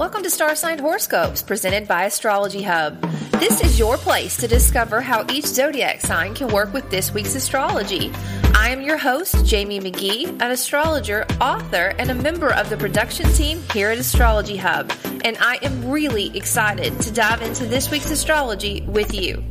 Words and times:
Welcome 0.00 0.22
to 0.22 0.30
Star 0.30 0.56
Sign 0.56 0.78
Horoscopes 0.78 1.42
presented 1.42 1.86
by 1.86 2.04
Astrology 2.04 2.62
Hub. 2.62 3.02
This 3.32 3.62
is 3.62 3.78
your 3.78 3.98
place 3.98 4.34
to 4.38 4.48
discover 4.48 5.02
how 5.02 5.26
each 5.30 5.44
zodiac 5.44 6.00
sign 6.00 6.34
can 6.34 6.48
work 6.48 6.72
with 6.72 6.88
this 6.88 7.12
week's 7.12 7.34
astrology. 7.34 8.10
I 8.54 8.70
am 8.70 8.80
your 8.80 8.96
host, 8.96 9.44
Jamie 9.44 9.78
Magee, 9.78 10.24
an 10.24 10.52
astrologer, 10.52 11.26
author, 11.38 11.92
and 11.98 12.10
a 12.10 12.14
member 12.14 12.48
of 12.48 12.70
the 12.70 12.78
production 12.78 13.30
team 13.34 13.62
here 13.74 13.90
at 13.90 13.98
Astrology 13.98 14.56
Hub, 14.56 14.90
and 15.22 15.36
I 15.38 15.58
am 15.60 15.90
really 15.90 16.34
excited 16.34 16.98
to 17.02 17.12
dive 17.12 17.42
into 17.42 17.66
this 17.66 17.90
week's 17.90 18.10
astrology 18.10 18.80
with 18.88 19.12
you. 19.12 19.44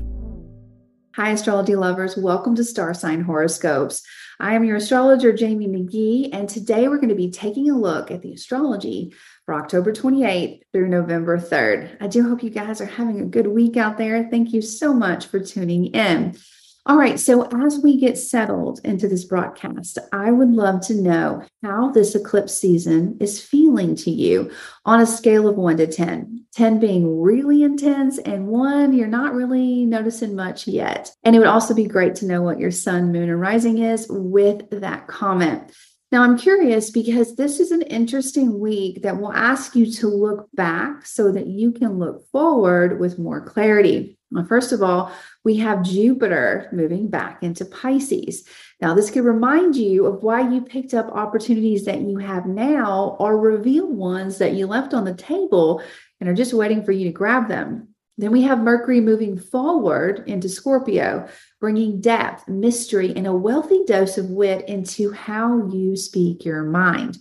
Hi, 1.15 1.29
astrology 1.29 1.75
lovers. 1.75 2.17
Welcome 2.17 2.55
to 2.55 2.63
Star 2.63 2.95
Sign 2.95 3.21
Horoscopes. 3.21 4.01
I 4.39 4.55
am 4.55 4.63
your 4.63 4.77
astrologer, 4.77 5.33
Jamie 5.33 5.67
Magee, 5.67 6.31
and 6.31 6.47
today 6.47 6.87
we're 6.87 6.95
going 6.95 7.09
to 7.09 7.15
be 7.15 7.29
taking 7.29 7.69
a 7.69 7.77
look 7.77 8.09
at 8.09 8.21
the 8.21 8.31
astrology 8.31 9.13
for 9.49 9.55
October 9.55 9.91
28th 9.91 10.61
through 10.71 10.87
November 10.87 11.35
3rd. 11.39 11.97
I 11.99 12.05
do 12.05 12.29
hope 12.29 12.43
you 12.43 12.51
guys 12.51 12.79
are 12.81 12.85
having 12.85 13.19
a 13.19 13.25
good 13.25 13.47
week 13.47 13.77
out 13.77 13.97
there. 13.97 14.27
Thank 14.29 14.53
you 14.53 14.61
so 14.61 14.93
much 14.93 15.25
for 15.25 15.39
tuning 15.39 15.87
in. 15.87 16.37
All 16.85 16.95
right, 16.95 17.19
so 17.19 17.47
as 17.47 17.79
we 17.79 17.99
get 17.99 18.15
settled 18.15 18.79
into 18.83 19.07
this 19.07 19.25
broadcast, 19.25 19.97
I 20.13 20.29
would 20.29 20.51
love 20.51 20.81
to 20.81 21.01
know 21.01 21.43
how 21.63 21.89
this 21.89 22.13
eclipse 22.13 22.59
season 22.59 23.17
is 23.19 23.43
feeling 23.43 23.95
to 23.95 24.11
you 24.11 24.51
on 24.85 25.01
a 25.01 25.07
scale 25.07 25.47
of 25.47 25.55
one 25.55 25.77
to 25.77 25.87
10. 25.87 26.45
10 26.53 26.79
being 26.79 27.19
really 27.19 27.63
intense, 27.63 28.19
and 28.19 28.47
one 28.47 28.93
you're 28.93 29.07
not 29.07 29.33
really 29.33 29.83
noticing 29.83 30.35
much 30.35 30.67
yet. 30.67 31.11
And 31.23 31.35
it 31.35 31.39
would 31.39 31.47
also 31.47 31.73
be 31.73 31.85
great 31.85 32.13
to 32.15 32.27
know 32.27 32.43
what 32.43 32.59
your 32.59 32.71
sun, 32.71 33.11
moon, 33.11 33.29
and 33.29 33.41
rising 33.41 33.79
is 33.79 34.05
with 34.09 34.69
that 34.69 35.07
comment. 35.07 35.71
Now, 36.11 36.23
I'm 36.23 36.39
curious 36.39 36.89
because 36.89 37.35
this 37.35 37.59
is 37.59 37.69
an 37.71 37.83
interesting 37.83 38.59
week 38.59 39.03
that 39.03 39.19
will 39.19 39.31
ask 39.31 39.75
you 39.75 39.91
to 39.93 40.07
look 40.07 40.49
back 40.55 41.05
so 41.05 41.31
that 41.31 41.45
you 41.45 41.71
can 41.71 41.99
look 41.99 42.27
forward 42.31 42.99
with 42.99 43.19
more 43.19 43.41
clarity. 43.41 44.17
First 44.47 44.71
of 44.71 44.81
all, 44.81 45.11
we 45.43 45.57
have 45.57 45.83
Jupiter 45.83 46.67
moving 46.71 47.09
back 47.09 47.43
into 47.43 47.63
Pisces. 47.65 48.43
Now, 48.81 48.95
this 48.95 49.11
could 49.11 49.23
remind 49.23 49.75
you 49.75 50.07
of 50.07 50.23
why 50.23 50.49
you 50.49 50.61
picked 50.61 50.95
up 50.95 51.11
opportunities 51.11 51.85
that 51.85 52.01
you 52.01 52.17
have 52.17 52.47
now 52.47 53.15
or 53.19 53.39
reveal 53.39 53.87
ones 53.87 54.39
that 54.39 54.53
you 54.53 54.65
left 54.65 54.95
on 54.95 55.05
the 55.05 55.13
table 55.13 55.83
and 56.19 56.27
are 56.27 56.35
just 56.35 56.53
waiting 56.53 56.83
for 56.83 56.91
you 56.91 57.05
to 57.05 57.11
grab 57.11 57.47
them. 57.47 57.88
Then 58.19 58.33
we 58.33 58.41
have 58.41 58.59
Mercury 58.59 58.99
moving 58.99 59.37
forward 59.37 60.25
into 60.27 60.49
Scorpio, 60.49 61.29
bringing 61.61 62.01
depth, 62.01 62.49
mystery, 62.49 63.13
and 63.15 63.25
a 63.25 63.33
wealthy 63.33 63.85
dose 63.85 64.17
of 64.17 64.29
wit 64.29 64.67
into 64.67 65.13
how 65.13 65.69
you 65.69 65.95
speak 65.95 66.43
your 66.43 66.63
mind. 66.63 67.17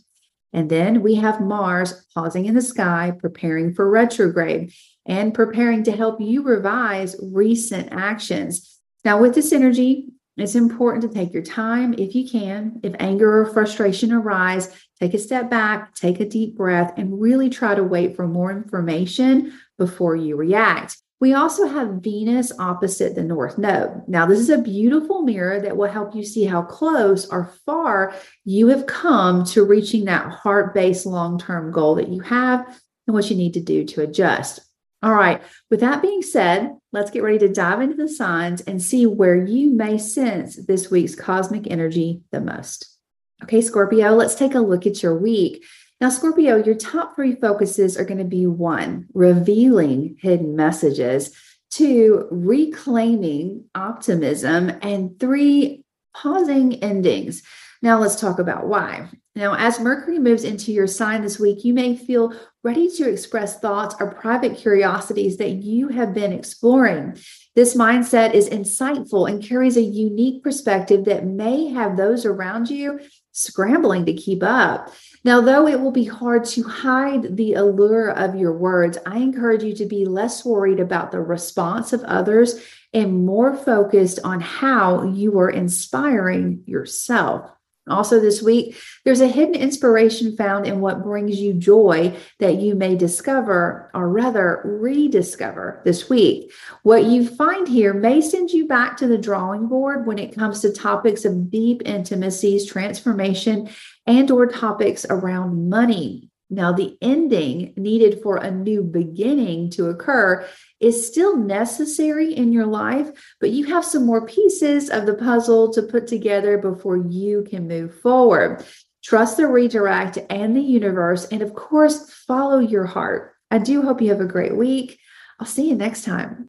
And 0.53 0.69
then 0.69 1.03
we 1.03 1.15
have 1.15 1.41
Mars 1.41 2.05
pausing 2.13 2.47
in 2.47 2.57
the 2.57 2.63
sky, 2.63 3.13
preparing 3.17 3.75
for 3.75 3.89
retrograde 3.89 4.73
and 5.07 5.33
preparing 5.33 5.85
to 5.85 5.93
help 5.93 6.21
you 6.21 6.43
revise 6.43 7.15
recent 7.23 7.93
actions. 7.93 8.81
Now, 9.05 9.21
with 9.21 9.37
this 9.37 9.53
energy, 9.53 10.09
it's 10.37 10.57
important 10.57 11.03
to 11.03 11.17
take 11.17 11.33
your 11.33 11.45
time 11.45 11.95
if 11.95 12.17
you 12.17 12.29
can. 12.29 12.81
If 12.83 12.95
anger 12.99 13.41
or 13.41 13.47
frustration 13.47 14.13
arise, 14.13 14.75
take 14.99 15.15
a 15.15 15.19
step 15.19 15.49
back, 15.49 15.95
take 15.95 16.19
a 16.19 16.29
deep 16.29 16.57
breath, 16.57 16.95
and 16.97 17.21
really 17.21 17.51
try 17.51 17.77
to 17.77 17.85
wait 17.85 18.17
for 18.17 18.27
more 18.27 18.51
information 18.51 19.53
before 19.79 20.17
you 20.17 20.37
react. 20.37 20.97
We 21.21 21.35
also 21.35 21.67
have 21.67 22.03
Venus 22.03 22.53
opposite 22.59 23.17
the 23.17 23.25
North 23.25 23.59
Node. 23.59 24.03
Now, 24.07 24.27
this 24.27 24.39
is 24.39 24.51
a 24.51 24.59
beautiful 24.59 25.23
mirror 25.23 25.61
that 25.61 25.77
will 25.77 25.91
help 25.91 26.15
you 26.15 26.25
see 26.25 26.45
how 26.45 26.63
close 26.63 27.27
or 27.27 27.53
far 27.67 28.15
you 28.45 28.69
have 28.69 28.87
come 28.87 29.45
to 29.47 29.65
reaching 29.65 30.05
that 30.05 30.31
heart 30.31 30.75
based 30.75 31.07
long 31.07 31.39
term 31.39 31.73
goal 31.73 31.97
that 31.97 32.09
you 32.09 32.21
have 32.21 32.67
and 33.07 33.15
what 33.15 33.31
you 33.31 33.37
need 33.37 33.55
to 33.55 33.61
do 33.61 33.85
to 33.87 34.03
adjust. 34.03 34.61
All 35.03 35.15
right, 35.15 35.41
with 35.71 35.81
that 35.81 36.03
being 36.03 36.23
said, 36.23 36.73
let's 36.93 37.11
get 37.11 37.23
ready 37.23 37.39
to 37.39 37.49
dive 37.49 37.81
into 37.81 37.97
the 37.97 38.09
signs 38.09 38.61
and 38.63 38.83
see 38.83 39.07
where 39.07 39.37
you 39.37 39.71
may 39.71 39.97
sense 39.97 40.57
this 40.67 40.91
week's 40.91 41.15
cosmic 41.15 41.69
energy 41.69 42.23
the 42.33 42.41
most. 42.41 42.97
Okay, 43.45 43.61
Scorpio, 43.61 44.15
let's 44.15 44.35
take 44.35 44.55
a 44.55 44.61
look 44.61 44.87
at 44.87 45.03
your 45.03 45.17
week. 45.17 45.65
Now, 46.01 46.11
Scorpio, 46.11 46.63
your 46.63 46.77
top 46.77 47.17
three 47.17 47.35
focuses 47.35 47.97
are 47.97 48.05
going 48.05 48.19
to 48.19 48.25
be 48.25 48.47
one, 48.47 49.09
revealing 49.15 50.17
hidden 50.21 50.55
messages, 50.55 51.37
two, 51.71 52.29
reclaiming 52.31 53.65
optimism, 53.75 54.71
and 54.81 55.19
three, 55.19 55.85
pausing 56.15 56.83
endings. 56.85 57.43
Now, 57.83 57.99
let's 57.99 58.21
talk 58.21 58.39
about 58.39 58.69
why. 58.69 59.09
Now, 59.35 59.55
as 59.55 59.79
Mercury 59.81 60.19
moves 60.19 60.45
into 60.45 60.73
your 60.73 60.87
sign 60.87 61.23
this 61.23 61.39
week, 61.39 61.65
you 61.65 61.75
may 61.75 61.97
feel 61.97 62.33
ready 62.65 62.89
to 62.97 63.09
express 63.09 63.59
thoughts 63.59 63.95
or 64.01 64.13
private 64.15 64.57
curiosities 64.57 65.37
that 65.37 65.51
you 65.51 65.89
have 65.89 66.15
been 66.15 66.33
exploring. 66.33 67.17
This 67.59 67.75
mindset 67.75 68.35
is 68.35 68.49
insightful 68.49 69.29
and 69.29 69.43
carries 69.43 69.77
a 69.77 69.83
unique 69.83 70.45
perspective 70.45 71.07
that 71.07 71.27
may 71.27 71.67
have 71.71 71.97
those 71.97 72.25
around 72.25 72.71
you 72.71 73.01
scrambling 73.33 74.07
to 74.07 74.13
keep 74.13 74.45
up. 74.45 74.95
Now, 75.25 75.41
though 75.41 75.67
it 75.67 75.81
will 75.81 75.91
be 75.91 76.05
hard 76.05 76.45
to 76.45 76.63
hide 76.63 77.37
the 77.37 77.55
allure 77.55 78.11
of 78.11 78.37
your 78.37 78.57
words, 78.57 78.97
I 79.05 79.19
encourage 79.19 79.65
you 79.65 79.75
to 79.75 79.87
be 79.87 80.05
less 80.05 80.45
worried 80.45 80.79
about 80.79 81.11
the 81.11 81.21
response 81.21 81.93
of 81.93 82.05
others 82.05 82.65
and 82.95 83.27
more 83.27 83.57
focused 83.57 84.21
on 84.23 84.41
how 84.41 85.03
you 85.03 85.37
are 85.41 85.51
inspiring 85.51 86.63
yourself. 86.65 87.51
Also, 87.91 88.21
this 88.21 88.43
week, 88.43 88.77
there's 89.05 89.21
a 89.21 89.29
hidden 89.29 89.55
inspiration 89.55 90.37
found 90.37 90.67
in 90.67 90.81
what 90.81 91.03
brings 91.03 91.39
you 91.39 91.55
joy 91.55 92.17
that 92.39 92.57
you 92.57 92.75
may 92.75 92.95
discover, 92.95 93.91
or 93.95 94.09
rather, 94.09 94.61
rediscover 94.65 95.81
this 95.85 96.09
week. 96.09 96.53
What 96.83 97.05
you 97.05 97.27
find 97.27 97.67
here 97.67 97.95
may 97.95 98.21
send 98.21 98.51
you 98.51 98.67
back 98.67 98.97
to 98.99 99.07
the 99.07 99.19
drawing 99.19 99.67
board 99.67 100.07
when 100.07 100.19
it 100.19 100.35
comes 100.35 100.61
to 100.61 100.73
topics 100.73 101.25
of 101.25 101.51
deep 101.51 101.83
intimacies, 101.85 102.67
transformation, 102.67 103.69
and 104.07 104.31
or 104.31 104.47
topics 104.47 105.07
around 105.09 105.69
money. 105.69 106.31
Now, 106.51 106.73
the 106.73 106.97
ending 107.03 107.75
needed 107.77 108.23
for 108.23 108.37
a 108.37 108.51
new 108.51 108.83
beginning 108.83 109.71
to 109.73 109.89
occur 109.89 110.47
is 110.81 111.07
still 111.07 111.37
necessary 111.37 112.35
in 112.35 112.53
your 112.53 112.67
life, 112.67 113.11
but 113.41 113.51
you 113.51 113.67
have 113.67 113.85
some 113.85 114.07
more 114.07 114.27
pieces 114.27 114.91
of 114.91 115.07
the 115.07 115.15
puzzle 115.15 115.73
to 115.73 115.83
put 115.83 116.07
together 116.07 116.59
before 116.59 116.97
you 116.97 117.45
can 117.49 117.67
move 117.67 118.01
forward. 118.01 118.65
Trust 119.03 119.37
the 119.37 119.47
redirect 119.47 120.19
and 120.31 120.57
the 120.57 120.61
universe, 120.61 121.27
and 121.27 121.43
of 121.43 121.55
course, 121.55 122.13
follow 122.27 122.59
your 122.59 122.87
heart. 122.87 123.35
I 123.51 123.59
do 123.59 123.83
hope 123.83 124.01
you 124.01 124.11
have 124.11 124.21
a 124.21 124.27
great 124.27 124.57
week. 124.57 124.99
I'll 125.41 125.47
see 125.47 125.69
you 125.69 125.75
next 125.75 126.05
time. 126.05 126.49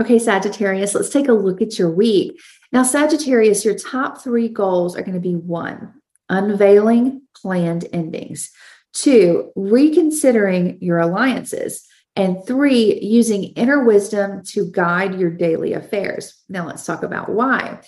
Okay, 0.00 0.18
Sagittarius, 0.18 0.94
let's 0.94 1.10
take 1.10 1.28
a 1.28 1.32
look 1.32 1.60
at 1.60 1.78
your 1.78 1.90
week. 1.90 2.40
Now, 2.72 2.82
Sagittarius, 2.82 3.64
your 3.64 3.74
top 3.74 4.22
three 4.22 4.48
goals 4.48 4.96
are 4.96 5.02
going 5.02 5.14
to 5.14 5.20
be 5.20 5.34
one, 5.34 5.94
unveiling 6.28 7.22
planned 7.36 7.86
endings. 7.92 8.50
Two, 8.94 9.52
reconsidering 9.54 10.78
your 10.80 10.98
alliances. 10.98 11.86
And 12.14 12.46
three, 12.46 13.00
using 13.00 13.44
inner 13.54 13.84
wisdom 13.84 14.42
to 14.48 14.70
guide 14.70 15.18
your 15.18 15.30
daily 15.30 15.72
affairs. 15.72 16.42
Now, 16.48 16.66
let's 16.66 16.84
talk 16.84 17.02
about 17.02 17.30
why. 17.30 17.80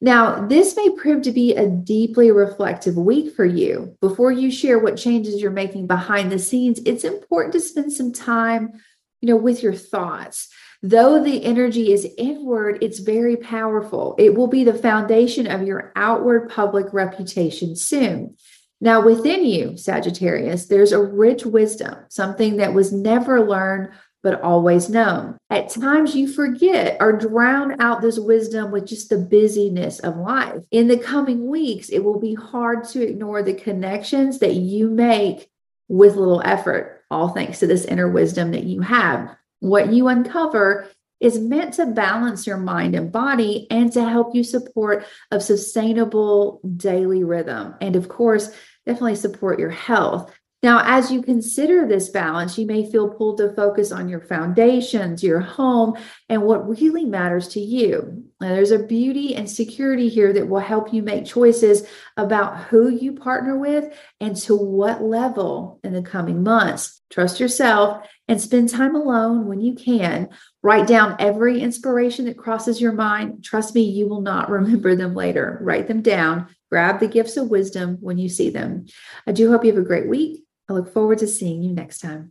Now, 0.00 0.46
this 0.46 0.76
may 0.76 0.90
prove 0.90 1.22
to 1.22 1.32
be 1.32 1.54
a 1.54 1.68
deeply 1.68 2.32
reflective 2.32 2.96
week 2.96 3.34
for 3.34 3.44
you. 3.44 3.96
Before 4.00 4.32
you 4.32 4.50
share 4.50 4.78
what 4.78 4.96
changes 4.96 5.40
you're 5.40 5.52
making 5.52 5.86
behind 5.86 6.30
the 6.30 6.40
scenes, 6.40 6.80
it's 6.84 7.04
important 7.04 7.52
to 7.54 7.60
spend 7.60 7.92
some 7.92 8.12
time, 8.12 8.72
you 9.20 9.28
know, 9.28 9.36
with 9.36 9.62
your 9.62 9.74
thoughts. 9.74 10.48
Though 10.82 11.22
the 11.22 11.44
energy 11.44 11.92
is 11.92 12.08
inward, 12.18 12.78
it's 12.82 12.98
very 12.98 13.36
powerful. 13.36 14.16
It 14.18 14.34
will 14.34 14.48
be 14.48 14.64
the 14.64 14.74
foundation 14.74 15.46
of 15.46 15.62
your 15.62 15.92
outward 15.94 16.50
public 16.50 16.92
reputation 16.92 17.76
soon. 17.76 18.36
Now, 18.82 19.00
within 19.00 19.44
you, 19.44 19.76
Sagittarius, 19.76 20.66
there's 20.66 20.90
a 20.90 21.00
rich 21.00 21.46
wisdom, 21.46 21.94
something 22.08 22.56
that 22.56 22.74
was 22.74 22.92
never 22.92 23.48
learned 23.48 23.90
but 24.24 24.42
always 24.42 24.90
known. 24.90 25.38
At 25.50 25.70
times, 25.70 26.16
you 26.16 26.26
forget 26.26 26.96
or 27.00 27.12
drown 27.12 27.80
out 27.80 28.02
this 28.02 28.18
wisdom 28.18 28.72
with 28.72 28.86
just 28.86 29.08
the 29.08 29.18
busyness 29.18 30.00
of 30.00 30.16
life. 30.16 30.64
In 30.72 30.88
the 30.88 30.96
coming 30.96 31.46
weeks, 31.46 31.90
it 31.90 32.00
will 32.00 32.18
be 32.18 32.34
hard 32.34 32.82
to 32.88 33.06
ignore 33.06 33.42
the 33.42 33.54
connections 33.54 34.40
that 34.40 34.54
you 34.54 34.90
make 34.90 35.48
with 35.88 36.16
little 36.16 36.42
effort, 36.44 37.04
all 37.08 37.28
thanks 37.28 37.60
to 37.60 37.68
this 37.68 37.84
inner 37.84 38.10
wisdom 38.10 38.50
that 38.50 38.64
you 38.64 38.80
have. 38.80 39.36
What 39.60 39.92
you 39.92 40.08
uncover 40.08 40.88
is 41.22 41.38
meant 41.38 41.74
to 41.74 41.86
balance 41.86 42.48
your 42.48 42.56
mind 42.56 42.96
and 42.96 43.12
body 43.12 43.68
and 43.70 43.92
to 43.92 44.04
help 44.08 44.34
you 44.34 44.42
support 44.42 45.06
a 45.30 45.40
sustainable 45.40 46.60
daily 46.76 47.22
rhythm. 47.22 47.76
And 47.80 47.94
of 47.94 48.08
course, 48.08 48.52
definitely 48.86 49.16
support 49.16 49.58
your 49.58 49.70
health. 49.70 50.32
Now, 50.62 50.80
as 50.84 51.10
you 51.10 51.22
consider 51.22 51.88
this 51.88 52.08
balance, 52.08 52.56
you 52.56 52.66
may 52.66 52.88
feel 52.88 53.08
pulled 53.08 53.38
to 53.38 53.52
focus 53.54 53.90
on 53.90 54.08
your 54.08 54.20
foundations, 54.20 55.20
your 55.20 55.40
home, 55.40 55.96
and 56.28 56.42
what 56.42 56.68
really 56.68 57.04
matters 57.04 57.48
to 57.48 57.60
you. 57.60 58.24
Now, 58.40 58.50
there's 58.50 58.70
a 58.70 58.78
beauty 58.78 59.34
and 59.34 59.50
security 59.50 60.08
here 60.08 60.32
that 60.32 60.46
will 60.46 60.60
help 60.60 60.92
you 60.92 61.02
make 61.02 61.26
choices 61.26 61.84
about 62.16 62.58
who 62.64 62.88
you 62.88 63.14
partner 63.14 63.58
with 63.58 63.92
and 64.20 64.36
to 64.36 64.54
what 64.56 65.02
level 65.02 65.80
in 65.82 65.92
the 65.92 66.02
coming 66.02 66.44
months. 66.44 67.00
Trust 67.10 67.40
yourself 67.40 68.06
and 68.28 68.40
spend 68.40 68.68
time 68.68 68.94
alone 68.94 69.48
when 69.48 69.60
you 69.60 69.74
can. 69.74 70.28
Write 70.62 70.86
down 70.86 71.16
every 71.18 71.60
inspiration 71.60 72.26
that 72.26 72.38
crosses 72.38 72.80
your 72.80 72.92
mind. 72.92 73.42
Trust 73.42 73.74
me, 73.74 73.82
you 73.82 74.08
will 74.08 74.22
not 74.22 74.48
remember 74.50 74.94
them 74.94 75.16
later. 75.16 75.58
Write 75.60 75.88
them 75.88 76.02
down. 76.02 76.54
Grab 76.72 77.00
the 77.00 77.06
gifts 77.06 77.36
of 77.36 77.50
wisdom 77.50 77.98
when 78.00 78.16
you 78.16 78.30
see 78.30 78.48
them. 78.48 78.86
I 79.26 79.32
do 79.32 79.50
hope 79.50 79.62
you 79.62 79.70
have 79.74 79.82
a 79.82 79.86
great 79.86 80.08
week. 80.08 80.42
I 80.70 80.72
look 80.72 80.90
forward 80.90 81.18
to 81.18 81.26
seeing 81.26 81.62
you 81.62 81.70
next 81.70 81.98
time. 81.98 82.30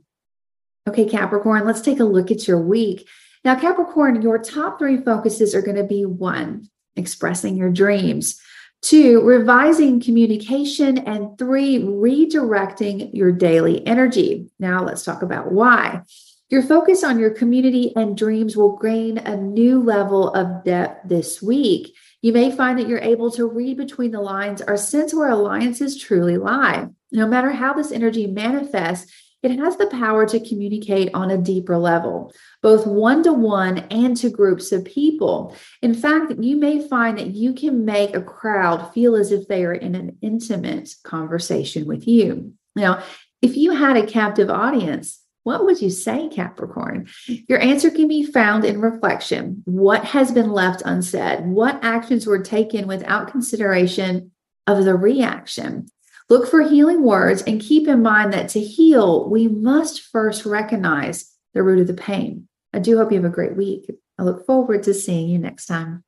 Okay, 0.89 1.05
Capricorn, 1.05 1.63
let's 1.63 1.81
take 1.81 1.99
a 1.99 2.05
look 2.05 2.31
at 2.31 2.47
your 2.47 2.59
week. 2.59 3.07
Now, 3.45 3.53
Capricorn, 3.53 4.19
your 4.23 4.39
top 4.39 4.79
three 4.79 4.97
focuses 4.97 5.53
are 5.53 5.61
going 5.61 5.77
to 5.77 5.83
be 5.83 6.07
one, 6.07 6.67
expressing 6.95 7.55
your 7.55 7.69
dreams, 7.69 8.41
two, 8.81 9.21
revising 9.21 10.01
communication, 10.01 10.97
and 10.97 11.37
three, 11.37 11.77
redirecting 11.77 13.11
your 13.13 13.31
daily 13.31 13.85
energy. 13.85 14.49
Now, 14.57 14.83
let's 14.83 15.03
talk 15.03 15.21
about 15.21 15.51
why. 15.51 16.01
Your 16.49 16.63
focus 16.63 17.03
on 17.03 17.19
your 17.19 17.29
community 17.29 17.95
and 17.95 18.17
dreams 18.17 18.57
will 18.57 18.75
gain 18.75 19.19
a 19.19 19.37
new 19.37 19.83
level 19.83 20.33
of 20.33 20.63
depth 20.65 21.07
this 21.07 21.43
week. 21.43 21.95
You 22.21 22.33
may 22.33 22.51
find 22.51 22.77
that 22.77 22.87
you're 22.87 22.99
able 22.99 23.31
to 23.31 23.47
read 23.47 23.77
between 23.77 24.11
the 24.11 24.21
lines 24.21 24.61
or 24.61 24.77
sense 24.77 25.13
where 25.13 25.29
alliances 25.29 25.97
truly 25.97 26.37
lie. 26.37 26.87
No 27.11 27.27
matter 27.27 27.51
how 27.51 27.73
this 27.73 27.91
energy 27.91 28.27
manifests, 28.27 29.11
it 29.41 29.57
has 29.57 29.75
the 29.75 29.87
power 29.87 30.27
to 30.27 30.39
communicate 30.39 31.09
on 31.15 31.31
a 31.31 31.37
deeper 31.37 31.77
level, 31.77 32.31
both 32.61 32.85
one 32.85 33.23
to 33.23 33.33
one 33.33 33.79
and 33.89 34.15
to 34.17 34.29
groups 34.29 34.71
of 34.71 34.85
people. 34.85 35.55
In 35.81 35.95
fact, 35.95 36.33
you 36.39 36.57
may 36.57 36.87
find 36.87 37.17
that 37.17 37.31
you 37.31 37.53
can 37.53 37.83
make 37.83 38.15
a 38.15 38.21
crowd 38.21 38.93
feel 38.93 39.15
as 39.15 39.31
if 39.31 39.47
they 39.47 39.65
are 39.65 39.73
in 39.73 39.95
an 39.95 40.17
intimate 40.21 40.93
conversation 41.03 41.87
with 41.87 42.07
you. 42.07 42.53
Now, 42.75 43.01
if 43.41 43.57
you 43.57 43.71
had 43.71 43.97
a 43.97 44.05
captive 44.05 44.51
audience, 44.51 45.20
what 45.43 45.65
would 45.65 45.81
you 45.81 45.89
say, 45.89 46.29
Capricorn? 46.29 47.07
Your 47.47 47.59
answer 47.59 47.89
can 47.89 48.07
be 48.07 48.23
found 48.23 48.63
in 48.63 48.79
reflection. 48.79 49.63
What 49.65 50.05
has 50.05 50.31
been 50.31 50.51
left 50.51 50.83
unsaid? 50.85 51.45
What 51.45 51.83
actions 51.83 52.27
were 52.27 52.43
taken 52.43 52.87
without 52.87 53.31
consideration 53.31 54.31
of 54.67 54.85
the 54.85 54.95
reaction? 54.95 55.87
Look 56.29 56.47
for 56.47 56.61
healing 56.61 57.03
words 57.03 57.41
and 57.41 57.59
keep 57.59 57.87
in 57.87 58.01
mind 58.01 58.33
that 58.33 58.49
to 58.49 58.59
heal, 58.61 59.29
we 59.29 59.47
must 59.47 60.01
first 60.01 60.45
recognize 60.45 61.35
the 61.53 61.63
root 61.63 61.81
of 61.81 61.87
the 61.87 61.93
pain. 61.93 62.47
I 62.73 62.79
do 62.79 62.97
hope 62.97 63.11
you 63.11 63.17
have 63.17 63.29
a 63.29 63.33
great 63.33 63.57
week. 63.57 63.89
I 64.17 64.23
look 64.23 64.45
forward 64.45 64.83
to 64.83 64.93
seeing 64.93 65.27
you 65.27 65.39
next 65.39 65.65
time. 65.65 66.03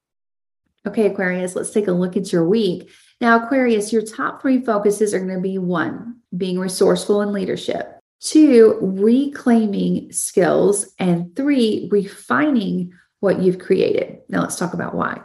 Okay, 0.85 1.07
Aquarius, 1.07 1.55
let's 1.55 1.71
take 1.71 1.87
a 1.87 1.91
look 1.91 2.15
at 2.15 2.31
your 2.31 2.47
week. 2.47 2.89
Now, 3.19 3.43
Aquarius, 3.43 3.91
your 3.91 4.01
top 4.01 4.41
three 4.41 4.63
focuses 4.63 5.13
are 5.13 5.19
going 5.19 5.33
to 5.33 5.39
be 5.39 5.57
one, 5.57 6.17
being 6.35 6.59
resourceful 6.59 7.21
in 7.21 7.31
leadership, 7.31 7.99
two, 8.23 8.77
reclaiming 8.81 10.11
skills, 10.11 10.93
and 10.99 11.35
three, 11.35 11.89
refining 11.91 12.93
what 13.19 13.41
you've 13.41 13.59
created. 13.59 14.19
Now, 14.29 14.41
let's 14.41 14.57
talk 14.57 14.73
about 14.73 14.95
why. 14.95 15.21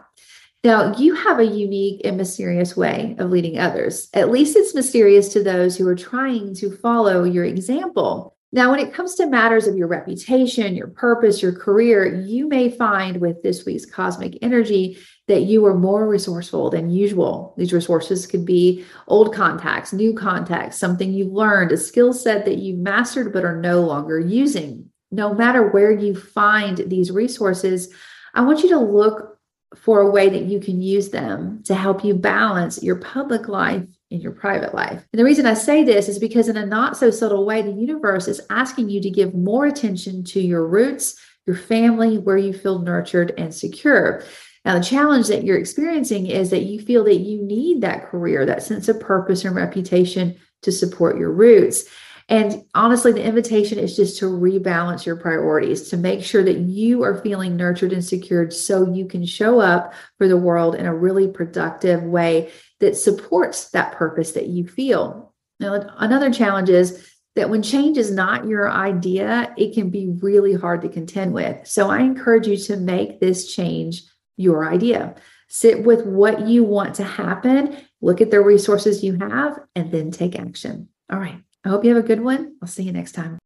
Now, 0.65 0.97
you 0.97 1.15
have 1.15 1.39
a 1.39 1.45
unique 1.45 2.01
and 2.05 2.17
mysterious 2.17 2.77
way 2.77 3.15
of 3.19 3.31
leading 3.31 3.59
others. 3.59 4.09
At 4.13 4.31
least 4.31 4.57
it's 4.57 4.75
mysterious 4.75 5.33
to 5.33 5.43
those 5.43 5.77
who 5.77 5.87
are 5.87 5.97
trying 5.97 6.55
to 6.57 6.77
follow 6.77 7.23
your 7.25 7.45
example. 7.45 8.37
Now, 8.51 8.71
when 8.71 8.81
it 8.81 8.95
comes 8.95 9.15
to 9.17 9.27
matters 9.27 9.67
of 9.67 9.77
your 9.77 9.89
reputation, 9.89 10.75
your 10.75 10.89
purpose, 10.89 11.43
your 11.43 11.53
career, 11.53 12.07
you 12.07 12.49
may 12.49 12.71
find 12.71 13.21
with 13.21 13.43
this 13.43 13.67
week's 13.67 13.85
cosmic 13.85 14.39
energy 14.41 14.97
that 15.27 15.43
you 15.43 15.67
are 15.67 15.75
more 15.75 16.09
resourceful 16.09 16.71
than 16.71 16.89
usual. 16.89 17.55
These 17.59 17.75
resources 17.75 18.27
could 18.27 18.47
be 18.47 18.87
old 19.07 19.35
contacts, 19.35 19.93
new 19.93 20.15
contacts, 20.15 20.79
something 20.79 21.13
you've 21.13 21.33
learned, 21.33 21.73
a 21.73 21.77
skill 21.77 22.15
set 22.15 22.47
that 22.47 22.57
you've 22.57 22.79
mastered 22.79 23.35
but 23.35 23.45
are 23.45 23.61
no 23.61 23.83
longer 23.83 24.19
using. 24.19 24.89
No 25.11 25.35
matter 25.35 25.69
where 25.69 25.93
you 25.93 26.15
find 26.15 26.79
these 26.79 27.11
resources, 27.11 27.93
I 28.33 28.41
want 28.41 28.63
you 28.63 28.71
to 28.71 28.79
look 28.79 29.39
for 29.77 30.01
a 30.01 30.11
way 30.11 30.31
that 30.31 30.45
you 30.45 30.61
can 30.61 30.81
use 30.81 31.11
them 31.11 31.63
to 31.65 31.75
help 31.75 32.03
you 32.03 32.15
balance 32.15 32.83
your 32.83 32.97
public 32.97 33.47
life 33.47 33.85
and 34.11 34.23
your 34.23 34.33
private 34.33 34.75
life. 34.75 35.05
And 35.13 35.21
the 35.21 35.25
reason 35.25 35.47
I 35.47 35.55
say 35.55 35.85
this 35.85 36.09
is 36.09 36.19
because, 36.19 36.49
in 36.49 36.57
a 36.57 36.65
not 36.65 36.97
so 36.97 37.11
subtle 37.11 37.45
way, 37.45 37.63
the 37.63 37.73
universe 37.73 38.29
is 38.29 38.41
asking 38.51 38.89
you 38.89 39.01
to 39.03 39.11
give 39.11 39.35
more 39.35 39.67
attention 39.67 40.25
to 40.25 40.41
your 40.41 40.67
roots, 40.67 41.19
your 41.47 41.57
family, 41.57 42.19
where 42.19 42.39
you 42.39 42.53
feel 42.53 42.79
nurtured 42.79 43.33
and 43.37 43.55
secure. 43.55 44.23
Now, 44.65 44.79
the 44.79 44.85
challenge 44.85 45.29
that 45.29 45.45
you're 45.45 45.59
experiencing 45.59 46.27
is 46.27 46.51
that 46.51 46.65
you 46.65 46.81
feel 46.81 47.05
that 47.05 47.21
you 47.21 47.43
need 47.43 47.81
that 47.83 48.09
career, 48.11 48.45
that 48.45 48.63
sense 48.63 48.89
of 48.89 49.01
purpose 49.01 49.45
and 49.45 49.55
reputation 49.55 50.37
to 50.63 50.73
support 50.73 51.19
your 51.19 51.31
roots. 51.31 51.85
And 52.29 52.65
honestly, 52.75 53.13
the 53.13 53.25
invitation 53.25 53.79
is 53.79 53.97
just 53.97 54.19
to 54.19 54.27
rebalance 54.27 55.07
your 55.07 55.17
priorities, 55.17 55.89
to 55.89 55.97
make 55.97 56.23
sure 56.23 56.45
that 56.45 56.59
you 56.59 57.03
are 57.03 57.23
feeling 57.23 57.57
nurtured 57.57 57.93
and 57.93 58.05
secured 58.05 58.53
so 58.53 58.93
you 58.93 59.07
can 59.07 59.25
show 59.25 59.61
up 59.61 59.95
for 60.19 60.29
the 60.29 60.37
world 60.37 60.75
in 60.75 60.85
a 60.85 60.95
really 60.95 61.27
productive 61.27 62.03
way 62.03 62.51
that 62.81 62.97
supports 62.97 63.71
that 63.71 63.93
purpose 63.93 64.33
that 64.33 64.47
you 64.47 64.67
feel. 64.67 65.33
Now, 65.59 65.89
another 65.97 66.31
challenge 66.31 66.69
is 66.69 67.11
that 67.35 67.49
when 67.49 67.63
change 67.63 67.97
is 67.97 68.11
not 68.11 68.47
your 68.47 68.71
idea, 68.71 69.55
it 69.57 69.73
can 69.73 69.89
be 69.89 70.09
really 70.21 70.53
hard 70.53 70.83
to 70.83 70.89
contend 70.89 71.33
with. 71.33 71.67
So 71.67 71.89
I 71.89 72.01
encourage 72.01 72.47
you 72.47 72.59
to 72.59 72.77
make 72.77 73.21
this 73.21 73.55
change 73.55 74.03
your 74.37 74.69
idea. 74.69 75.15
Sit 75.49 75.83
with 75.83 76.05
what 76.05 76.47
you 76.47 76.63
want 76.63 76.97
to 76.97 77.05
happen, 77.05 77.77
look 78.03 78.21
at 78.21 78.31
the 78.31 78.41
resources 78.41 79.03
you 79.03 79.17
have, 79.17 79.59
and 79.75 79.91
then 79.91 80.11
take 80.11 80.39
action. 80.39 80.89
All 81.11 81.19
right. 81.19 81.43
I 81.69 81.71
hope 81.71 81.85
you 81.85 81.95
have 81.95 82.03
a 82.03 82.07
good 82.07 82.23
one. 82.23 82.57
I'll 82.63 82.69
see 82.69 82.85
you 82.85 82.93
next 82.93 83.13
time. 83.13 83.39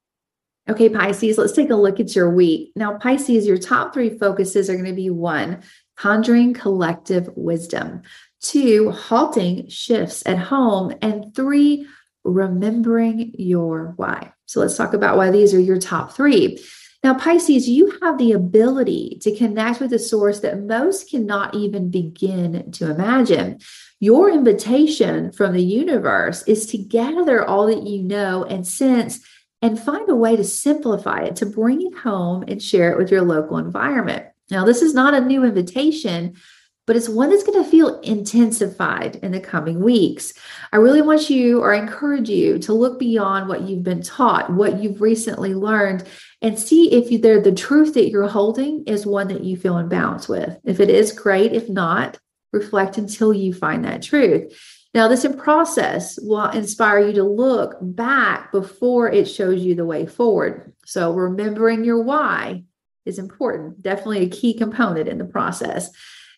Okay, 0.70 0.88
Pisces, 0.88 1.38
let's 1.38 1.54
take 1.54 1.70
a 1.70 1.74
look 1.74 1.98
at 1.98 2.14
your 2.14 2.30
week. 2.30 2.70
Now, 2.76 2.96
Pisces, 2.96 3.48
your 3.48 3.58
top 3.58 3.92
three 3.92 4.16
focuses 4.16 4.70
are 4.70 4.74
going 4.74 4.86
to 4.86 4.92
be 4.92 5.10
one, 5.10 5.62
conjuring 5.96 6.54
collective 6.54 7.28
wisdom, 7.34 8.02
two, 8.40 8.92
halting 8.92 9.68
shifts 9.70 10.22
at 10.24 10.38
home, 10.38 10.94
and 11.02 11.34
three, 11.34 11.88
remembering 12.22 13.34
your 13.36 13.94
why. 13.96 14.32
So 14.46 14.60
let's 14.60 14.76
talk 14.76 14.94
about 14.94 15.16
why 15.16 15.32
these 15.32 15.52
are 15.52 15.60
your 15.60 15.80
top 15.80 16.12
three. 16.12 16.64
Now, 17.02 17.14
Pisces, 17.14 17.68
you 17.68 17.98
have 18.02 18.18
the 18.18 18.30
ability 18.30 19.18
to 19.22 19.36
connect 19.36 19.80
with 19.80 19.92
a 19.92 19.98
source 19.98 20.38
that 20.40 20.62
most 20.62 21.10
cannot 21.10 21.56
even 21.56 21.90
begin 21.90 22.70
to 22.70 22.88
imagine. 22.88 23.58
Your 24.02 24.32
invitation 24.32 25.30
from 25.30 25.52
the 25.52 25.62
universe 25.62 26.42
is 26.48 26.66
to 26.66 26.76
gather 26.76 27.44
all 27.44 27.68
that 27.68 27.86
you 27.86 28.02
know 28.02 28.42
and 28.42 28.66
sense 28.66 29.20
and 29.62 29.78
find 29.78 30.08
a 30.08 30.16
way 30.16 30.34
to 30.34 30.42
simplify 30.42 31.20
it, 31.20 31.36
to 31.36 31.46
bring 31.46 31.86
it 31.86 31.96
home 31.98 32.42
and 32.48 32.60
share 32.60 32.90
it 32.90 32.98
with 32.98 33.12
your 33.12 33.22
local 33.22 33.58
environment. 33.58 34.26
Now, 34.50 34.64
this 34.64 34.82
is 34.82 34.92
not 34.92 35.14
a 35.14 35.20
new 35.20 35.44
invitation, 35.44 36.34
but 36.84 36.96
it's 36.96 37.08
one 37.08 37.30
that's 37.30 37.44
going 37.44 37.62
to 37.62 37.70
feel 37.70 38.00
intensified 38.00 39.20
in 39.22 39.30
the 39.30 39.38
coming 39.38 39.78
weeks. 39.78 40.32
I 40.72 40.78
really 40.78 41.00
want 41.00 41.30
you 41.30 41.62
or 41.62 41.72
encourage 41.72 42.28
you 42.28 42.58
to 42.58 42.72
look 42.72 42.98
beyond 42.98 43.48
what 43.48 43.62
you've 43.62 43.84
been 43.84 44.02
taught, 44.02 44.52
what 44.52 44.82
you've 44.82 45.00
recently 45.00 45.54
learned, 45.54 46.02
and 46.40 46.58
see 46.58 46.92
if 46.92 47.12
you, 47.12 47.18
the 47.18 47.52
truth 47.52 47.94
that 47.94 48.10
you're 48.10 48.26
holding 48.26 48.82
is 48.88 49.06
one 49.06 49.28
that 49.28 49.44
you 49.44 49.56
feel 49.56 49.78
in 49.78 49.88
balance 49.88 50.28
with. 50.28 50.58
If 50.64 50.80
it 50.80 50.90
is, 50.90 51.12
great. 51.12 51.52
If 51.52 51.68
not, 51.68 52.18
reflect 52.52 52.98
until 52.98 53.32
you 53.32 53.52
find 53.52 53.84
that 53.84 54.02
truth. 54.02 54.52
Now, 54.94 55.08
this 55.08 55.26
process 55.38 56.18
will 56.20 56.50
inspire 56.50 57.06
you 57.06 57.12
to 57.14 57.24
look 57.24 57.76
back 57.80 58.52
before 58.52 59.10
it 59.10 59.24
shows 59.24 59.62
you 59.62 59.74
the 59.74 59.86
way 59.86 60.04
forward. 60.04 60.74
So, 60.84 61.14
remembering 61.14 61.84
your 61.84 62.02
why 62.02 62.64
is 63.06 63.18
important, 63.18 63.82
definitely 63.82 64.26
a 64.26 64.28
key 64.28 64.52
component 64.52 65.08
in 65.08 65.18
the 65.18 65.24
process. 65.24 65.90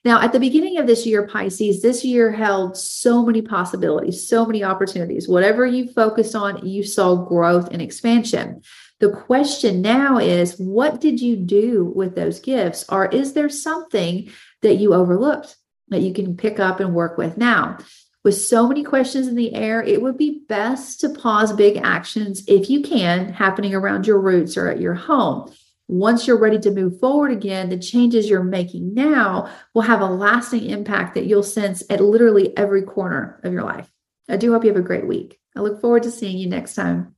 Now, 0.04 0.20
at 0.20 0.32
the 0.32 0.40
beginning 0.40 0.78
of 0.78 0.86
this 0.86 1.06
year, 1.06 1.26
Pisces, 1.26 1.80
this 1.80 2.04
year 2.04 2.30
held 2.30 2.76
so 2.76 3.24
many 3.24 3.40
possibilities, 3.40 4.28
so 4.28 4.44
many 4.44 4.62
opportunities. 4.62 5.26
Whatever 5.26 5.64
you 5.64 5.88
focused 5.88 6.34
on, 6.34 6.64
you 6.64 6.84
saw 6.84 7.16
growth 7.16 7.70
and 7.72 7.80
expansion. 7.80 8.60
The 9.00 9.10
question 9.10 9.80
now 9.80 10.18
is 10.18 10.58
what 10.58 11.00
did 11.00 11.20
you 11.20 11.36
do 11.36 11.92
with 11.96 12.14
those 12.14 12.38
gifts? 12.38 12.84
Or 12.90 13.06
is 13.06 13.32
there 13.32 13.48
something 13.48 14.30
that 14.60 14.76
you 14.76 14.92
overlooked 14.92 15.56
that 15.94 16.02
you 16.02 16.12
can 16.12 16.36
pick 16.36 16.60
up 16.60 16.80
and 16.80 16.94
work 16.94 17.16
with 17.16 17.38
now? 17.38 17.78
With 18.24 18.40
so 18.40 18.68
many 18.68 18.82
questions 18.82 19.28
in 19.28 19.34
the 19.34 19.54
air, 19.54 19.82
it 19.82 20.02
would 20.02 20.18
be 20.18 20.42
best 20.48 21.00
to 21.00 21.10
pause 21.10 21.52
big 21.52 21.76
actions 21.78 22.42
if 22.46 22.68
you 22.68 22.82
can 22.82 23.32
happening 23.32 23.74
around 23.74 24.06
your 24.06 24.20
roots 24.20 24.56
or 24.56 24.68
at 24.68 24.80
your 24.80 24.94
home 24.94 25.52
once 25.88 26.26
you're 26.26 26.38
ready 26.38 26.58
to 26.58 26.70
move 26.70 26.98
forward 26.98 27.30
again, 27.30 27.68
the 27.68 27.78
changes 27.78 28.28
you're 28.28 28.42
making 28.42 28.94
now 28.94 29.50
will 29.74 29.82
have 29.82 30.00
a 30.00 30.06
lasting 30.06 30.64
impact 30.64 31.14
that 31.14 31.26
you'll 31.26 31.42
sense 31.42 31.82
at 31.90 32.00
literally 32.00 32.56
every 32.56 32.82
corner 32.82 33.40
of 33.44 33.52
your 33.52 33.62
life. 33.62 33.90
I 34.28 34.36
do 34.36 34.52
hope 34.52 34.64
you 34.64 34.70
have 34.70 34.78
a 34.78 34.86
great 34.86 35.06
week. 35.06 35.38
I 35.54 35.60
look 35.60 35.80
forward 35.80 36.04
to 36.04 36.10
seeing 36.10 36.38
you 36.38 36.48
next 36.48 36.74
time. 36.74 37.14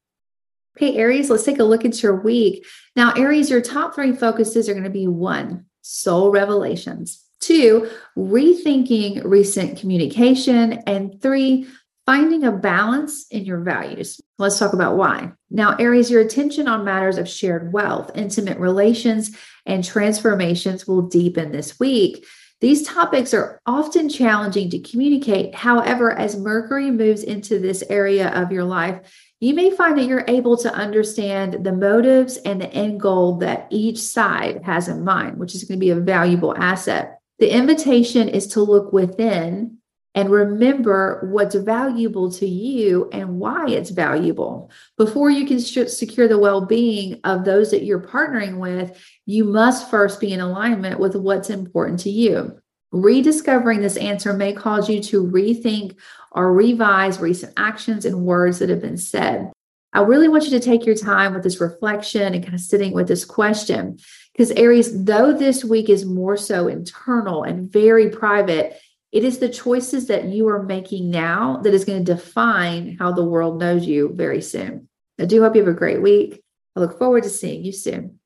Okay, 0.76 0.96
Aries, 0.96 1.30
let's 1.30 1.44
take 1.44 1.60
a 1.60 1.64
look 1.64 1.84
at 1.84 2.02
your 2.02 2.16
week. 2.16 2.66
Now, 2.96 3.12
Aries, 3.14 3.48
your 3.48 3.62
top 3.62 3.94
three 3.94 4.12
focuses 4.12 4.68
are 4.68 4.74
going 4.74 4.84
to 4.84 4.90
be 4.90 5.06
one, 5.06 5.66
soul 5.80 6.30
revelations, 6.30 7.24
two, 7.40 7.90
rethinking 8.16 9.24
recent 9.24 9.78
communication, 9.78 10.74
and 10.86 11.20
three, 11.20 11.66
finding 12.06 12.44
a 12.44 12.52
balance 12.52 13.26
in 13.28 13.44
your 13.44 13.60
values. 13.60 14.20
Let's 14.38 14.58
talk 14.58 14.72
about 14.72 14.96
why. 14.96 15.32
Now, 15.50 15.76
Aries, 15.76 16.10
your 16.10 16.20
attention 16.20 16.68
on 16.68 16.84
matters 16.84 17.18
of 17.18 17.28
shared 17.28 17.72
wealth, 17.72 18.12
intimate 18.14 18.58
relations, 18.58 19.36
and 19.66 19.84
transformations 19.84 20.86
will 20.86 21.02
deepen 21.02 21.50
this 21.50 21.80
week. 21.80 22.24
These 22.60 22.86
topics 22.88 23.34
are 23.34 23.60
often 23.66 24.08
challenging 24.08 24.70
to 24.70 24.78
communicate. 24.78 25.54
However, 25.54 26.12
as 26.12 26.38
Mercury 26.38 26.90
moves 26.90 27.22
into 27.22 27.58
this 27.58 27.84
area 27.90 28.30
of 28.30 28.50
your 28.50 28.64
life, 28.64 29.00
you 29.40 29.52
may 29.52 29.70
find 29.70 29.98
that 29.98 30.06
you're 30.06 30.24
able 30.26 30.56
to 30.58 30.72
understand 30.72 31.64
the 31.64 31.72
motives 31.72 32.38
and 32.38 32.60
the 32.60 32.72
end 32.72 33.00
goal 33.00 33.36
that 33.38 33.66
each 33.70 33.98
side 33.98 34.62
has 34.64 34.88
in 34.88 35.04
mind, 35.04 35.38
which 35.38 35.54
is 35.54 35.64
going 35.64 35.78
to 35.78 35.84
be 35.84 35.90
a 35.90 35.96
valuable 35.96 36.56
asset. 36.56 37.15
The 37.38 37.52
invitation 37.52 38.28
is 38.28 38.46
to 38.48 38.60
look 38.60 38.92
within 38.92 39.78
and 40.14 40.30
remember 40.30 41.28
what's 41.30 41.54
valuable 41.54 42.32
to 42.32 42.46
you 42.46 43.10
and 43.12 43.38
why 43.38 43.68
it's 43.68 43.90
valuable. 43.90 44.70
Before 44.96 45.30
you 45.30 45.46
can 45.46 45.60
secure 45.60 46.26
the 46.26 46.38
well 46.38 46.64
being 46.64 47.20
of 47.24 47.44
those 47.44 47.70
that 47.70 47.84
you're 47.84 48.00
partnering 48.00 48.56
with, 48.58 48.98
you 49.26 49.44
must 49.44 49.90
first 49.90 50.18
be 50.18 50.32
in 50.32 50.40
alignment 50.40 50.98
with 50.98 51.14
what's 51.16 51.50
important 51.50 52.00
to 52.00 52.10
you. 52.10 52.58
Rediscovering 52.92 53.82
this 53.82 53.98
answer 53.98 54.32
may 54.32 54.54
cause 54.54 54.88
you 54.88 55.02
to 55.02 55.22
rethink 55.22 55.96
or 56.32 56.50
revise 56.50 57.20
recent 57.20 57.52
actions 57.58 58.06
and 58.06 58.24
words 58.24 58.58
that 58.60 58.70
have 58.70 58.80
been 58.80 58.96
said. 58.96 59.52
I 59.92 60.00
really 60.00 60.28
want 60.28 60.44
you 60.44 60.50
to 60.50 60.60
take 60.60 60.84
your 60.84 60.94
time 60.94 61.34
with 61.34 61.42
this 61.42 61.60
reflection 61.60 62.34
and 62.34 62.42
kind 62.42 62.54
of 62.54 62.60
sitting 62.60 62.92
with 62.92 63.08
this 63.08 63.24
question. 63.24 63.98
Because, 64.36 64.50
Aries, 64.50 65.04
though 65.04 65.32
this 65.32 65.64
week 65.64 65.88
is 65.88 66.04
more 66.04 66.36
so 66.36 66.68
internal 66.68 67.42
and 67.42 67.72
very 67.72 68.10
private, 68.10 68.78
it 69.10 69.24
is 69.24 69.38
the 69.38 69.48
choices 69.48 70.08
that 70.08 70.26
you 70.26 70.46
are 70.48 70.62
making 70.62 71.10
now 71.10 71.56
that 71.62 71.72
is 71.72 71.86
going 71.86 72.04
to 72.04 72.14
define 72.14 72.98
how 72.98 73.12
the 73.12 73.24
world 73.24 73.58
knows 73.58 73.86
you 73.86 74.12
very 74.14 74.42
soon. 74.42 74.88
I 75.18 75.24
do 75.24 75.40
hope 75.40 75.54
you 75.54 75.64
have 75.64 75.74
a 75.74 75.78
great 75.78 76.02
week. 76.02 76.42
I 76.76 76.80
look 76.80 76.98
forward 76.98 77.22
to 77.22 77.30
seeing 77.30 77.64
you 77.64 77.72
soon. 77.72 78.18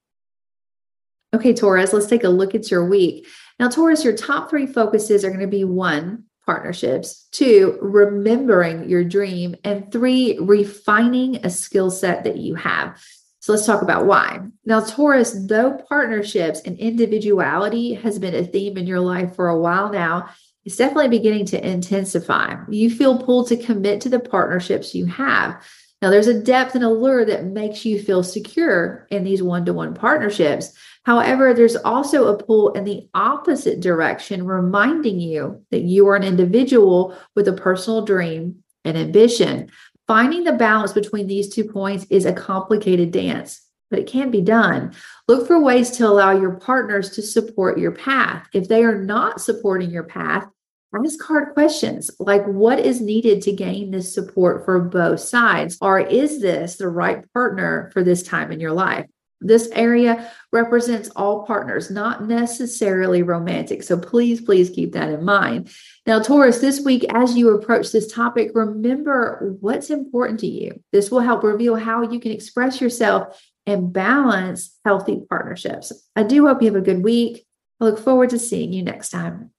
Okay, 1.33 1.55
Taurus, 1.55 1.93
let's 1.93 2.07
take 2.07 2.25
a 2.25 2.29
look 2.29 2.57
at 2.57 2.73
your 2.73 2.89
week. 2.89 3.29
Now, 3.61 3.69
Taurus, 3.69 4.03
your 4.03 4.17
top 4.17 4.51
three 4.51 4.67
focuses 4.67 5.25
are 5.25 5.29
going 5.29 5.39
to 5.39 5.47
be 5.47 5.63
one, 5.63 6.25
partnerships, 6.45 7.29
two, 7.31 7.79
remembering 7.81 8.91
your 8.91 9.05
dream, 9.05 9.55
and 9.63 9.93
three, 9.93 10.37
refining 10.41 11.47
a 11.47 11.51
skill 11.51 11.93
set 11.93 12.25
that 12.25 12.39
you 12.39 12.57
have. 12.57 13.01
So 13.41 13.53
let's 13.53 13.67
talk 13.67 13.83
about 13.83 14.07
why. 14.07 14.41
Now, 14.67 14.81
Taurus, 14.81 15.35
though 15.47 15.73
partnerships 15.89 16.61
and 16.61 16.79
individuality 16.79 17.95
has 17.95 18.19
been 18.19 18.35
a 18.35 18.45
theme 18.45 18.77
in 18.77 18.87
your 18.87 19.01
life 19.01 19.35
for 19.35 19.49
a 19.49 19.59
while 19.59 19.91
now, 19.91 20.29
it's 20.65 20.77
definitely 20.77 21.09
beginning 21.09 21.47
to 21.47 21.67
intensify. 21.67 22.55
You 22.69 22.91
feel 22.91 23.23
pulled 23.23 23.49
to 23.49 23.57
commit 23.57 24.03
to 24.03 24.11
the 24.11 24.21
partnerships 24.21 24.95
you 24.95 25.07
have. 25.07 25.65
Now, 26.03 26.11
there's 26.11 26.27
a 26.27 26.43
depth 26.43 26.75
and 26.75 26.85
allure 26.85 27.25
that 27.25 27.47
makes 27.47 27.85
you 27.85 28.03
feel 28.03 28.23
secure 28.23 29.07
in 29.11 29.25
these 29.25 29.43
one 29.43 29.65
to 29.67 29.73
one 29.73 29.95
partnerships. 29.95 30.73
However, 31.05 31.55
there's 31.55 31.77
also 31.77 32.29
a 32.29 32.43
pull 32.43 32.73
in 32.73 32.85
the 32.85 33.09
opposite 33.15 33.81
direction, 33.81 34.47
reminding 34.47 35.19
you 35.19 35.65
that 35.71 35.83
you 35.83 36.07
are 36.09 36.17
an 36.17 36.25
individual 36.25 37.17
with 37.35 37.49
a 37.49 37.55
personal 37.55 38.05
dream 38.05 38.63
and 38.85 38.97
ambition. 38.97 39.71
Finding 40.11 40.43
the 40.43 40.53
balance 40.53 40.93
between 40.93 41.29
these 41.29 41.49
two 41.49 41.63
points 41.63 42.05
is 42.11 42.25
a 42.25 42.33
complicated 42.33 43.13
dance 43.13 43.71
but 43.91 43.99
it 43.99 44.07
can 44.07 44.31
be 44.31 44.41
done. 44.41 44.93
Look 45.29 45.47
for 45.47 45.61
ways 45.61 45.91
to 45.93 46.07
allow 46.07 46.33
your 46.33 46.53
partners 46.53 47.11
to 47.11 47.23
support 47.23 47.79
your 47.79 47.93
path. 47.93 48.49
If 48.53 48.69
they 48.69 48.83
are 48.85 48.99
not 48.99 49.41
supporting 49.41 49.91
your 49.91 50.05
path, 50.05 50.47
ask 50.95 51.23
hard 51.23 51.55
questions 51.55 52.11
like 52.19 52.45
what 52.47 52.81
is 52.81 53.01
needed 53.01 53.43
to 53.43 53.53
gain 53.53 53.91
this 53.91 54.13
support 54.13 54.65
for 54.65 54.81
both 54.81 55.21
sides? 55.21 55.79
Or 55.81 56.01
is 56.01 56.41
this 56.41 56.77
the 56.77 56.89
right 56.89 57.25
partner 57.33 57.91
for 57.93 58.03
this 58.03 58.23
time 58.23 58.51
in 58.53 58.61
your 58.61 58.73
life? 58.73 59.07
This 59.41 59.69
area 59.73 60.31
represents 60.53 61.11
all 61.17 61.45
partners, 61.45 61.91
not 61.91 62.25
necessarily 62.25 63.23
romantic. 63.23 63.83
So 63.83 63.99
please, 63.99 64.41
please 64.41 64.69
keep 64.71 64.93
that 64.93 65.09
in 65.09 65.25
mind. 65.25 65.71
Now, 66.07 66.21
Taurus, 66.21 66.59
this 66.59 66.81
week, 66.85 67.07
as 67.15 67.37
you 67.37 67.55
approach 67.55 67.91
this 67.91 68.13
topic, 68.13 68.51
remember 68.55 69.57
what's 69.61 69.91
important 69.91 70.41
to 70.41 70.47
you. 70.47 70.83
This 70.93 71.11
will 71.11 71.21
help 71.21 71.43
reveal 71.43 71.77
how 71.77 72.03
you 72.03 72.21
can 72.21 72.33
express 72.33 72.81
yourself 72.81 73.41
and 73.67 73.93
balance 73.93 74.79
healthy 74.85 75.23
partnerships. 75.29 75.93
I 76.17 76.25
do 76.25 76.47
hope 76.47 76.61
you 76.63 76.73
have 76.73 76.81
a 76.81 76.85
good 76.85 77.03
week. 77.03 77.47
I 77.81 77.85
look 77.85 77.99
forward 77.99 78.31
to 78.31 78.39
seeing 78.39 78.73
you 78.73 78.83
next 78.83 79.11
time. 79.11 79.53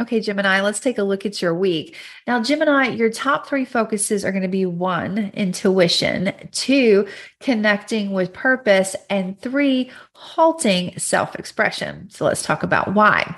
Okay, 0.00 0.20
Gemini, 0.20 0.62
let's 0.62 0.80
take 0.80 0.96
a 0.96 1.02
look 1.02 1.26
at 1.26 1.42
your 1.42 1.54
week. 1.54 1.96
Now, 2.26 2.42
Gemini, 2.42 2.88
your 2.88 3.10
top 3.10 3.46
three 3.46 3.66
focuses 3.66 4.24
are 4.24 4.32
going 4.32 4.42
to 4.42 4.48
be 4.48 4.64
one, 4.64 5.30
intuition, 5.34 6.32
two, 6.50 7.06
connecting 7.40 8.12
with 8.12 8.32
purpose, 8.32 8.96
and 9.10 9.38
three, 9.38 9.90
halting 10.14 10.98
self 10.98 11.34
expression. 11.34 12.08
So 12.08 12.24
let's 12.24 12.42
talk 12.42 12.62
about 12.62 12.94
why. 12.94 13.36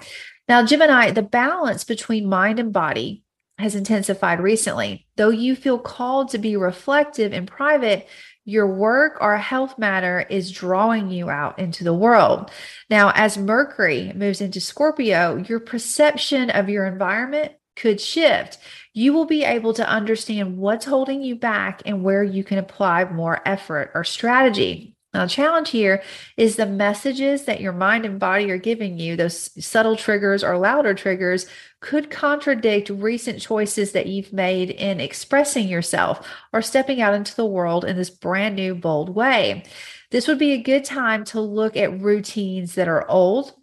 Now, 0.48 0.64
Gemini, 0.64 1.10
the 1.10 1.22
balance 1.22 1.82
between 1.82 2.28
mind 2.28 2.60
and 2.60 2.72
body 2.72 3.24
has 3.58 3.74
intensified 3.74 4.40
recently. 4.40 5.06
Though 5.16 5.30
you 5.30 5.56
feel 5.56 5.78
called 5.78 6.30
to 6.30 6.38
be 6.38 6.56
reflective 6.56 7.32
in 7.32 7.46
private, 7.46 8.06
your 8.44 8.66
work 8.66 9.18
or 9.20 9.36
health 9.36 9.78
matter 9.78 10.20
is 10.28 10.52
drawing 10.52 11.10
you 11.10 11.30
out 11.30 11.58
into 11.58 11.84
the 11.84 11.94
world. 11.94 12.50
Now, 12.90 13.12
as 13.14 13.38
Mercury 13.38 14.12
moves 14.14 14.40
into 14.40 14.60
Scorpio, 14.60 15.36
your 15.36 15.60
perception 15.60 16.50
of 16.50 16.68
your 16.68 16.84
environment 16.84 17.52
could 17.76 18.00
shift. 18.00 18.58
You 18.92 19.12
will 19.12 19.26
be 19.26 19.44
able 19.44 19.74
to 19.74 19.88
understand 19.88 20.58
what's 20.58 20.84
holding 20.84 21.22
you 21.22 21.36
back 21.36 21.82
and 21.86 22.04
where 22.04 22.22
you 22.22 22.44
can 22.44 22.58
apply 22.58 23.04
more 23.04 23.40
effort 23.46 23.90
or 23.94 24.04
strategy. 24.04 24.93
Now, 25.14 25.24
the 25.24 25.30
challenge 25.30 25.70
here 25.70 26.02
is 26.36 26.56
the 26.56 26.66
messages 26.66 27.44
that 27.44 27.60
your 27.60 27.72
mind 27.72 28.04
and 28.04 28.18
body 28.18 28.50
are 28.50 28.58
giving 28.58 28.98
you, 28.98 29.14
those 29.14 29.64
subtle 29.64 29.94
triggers 29.94 30.42
or 30.42 30.58
louder 30.58 30.92
triggers, 30.92 31.46
could 31.78 32.10
contradict 32.10 32.90
recent 32.90 33.40
choices 33.40 33.92
that 33.92 34.06
you've 34.06 34.32
made 34.32 34.70
in 34.70 35.00
expressing 35.00 35.68
yourself 35.68 36.28
or 36.52 36.60
stepping 36.60 37.00
out 37.00 37.14
into 37.14 37.36
the 37.36 37.46
world 37.46 37.84
in 37.84 37.96
this 37.96 38.10
brand 38.10 38.56
new, 38.56 38.74
bold 38.74 39.14
way. 39.14 39.62
This 40.10 40.26
would 40.26 40.38
be 40.38 40.52
a 40.52 40.62
good 40.62 40.84
time 40.84 41.24
to 41.26 41.40
look 41.40 41.76
at 41.76 42.00
routines 42.00 42.74
that 42.74 42.88
are 42.88 43.08
old 43.08 43.54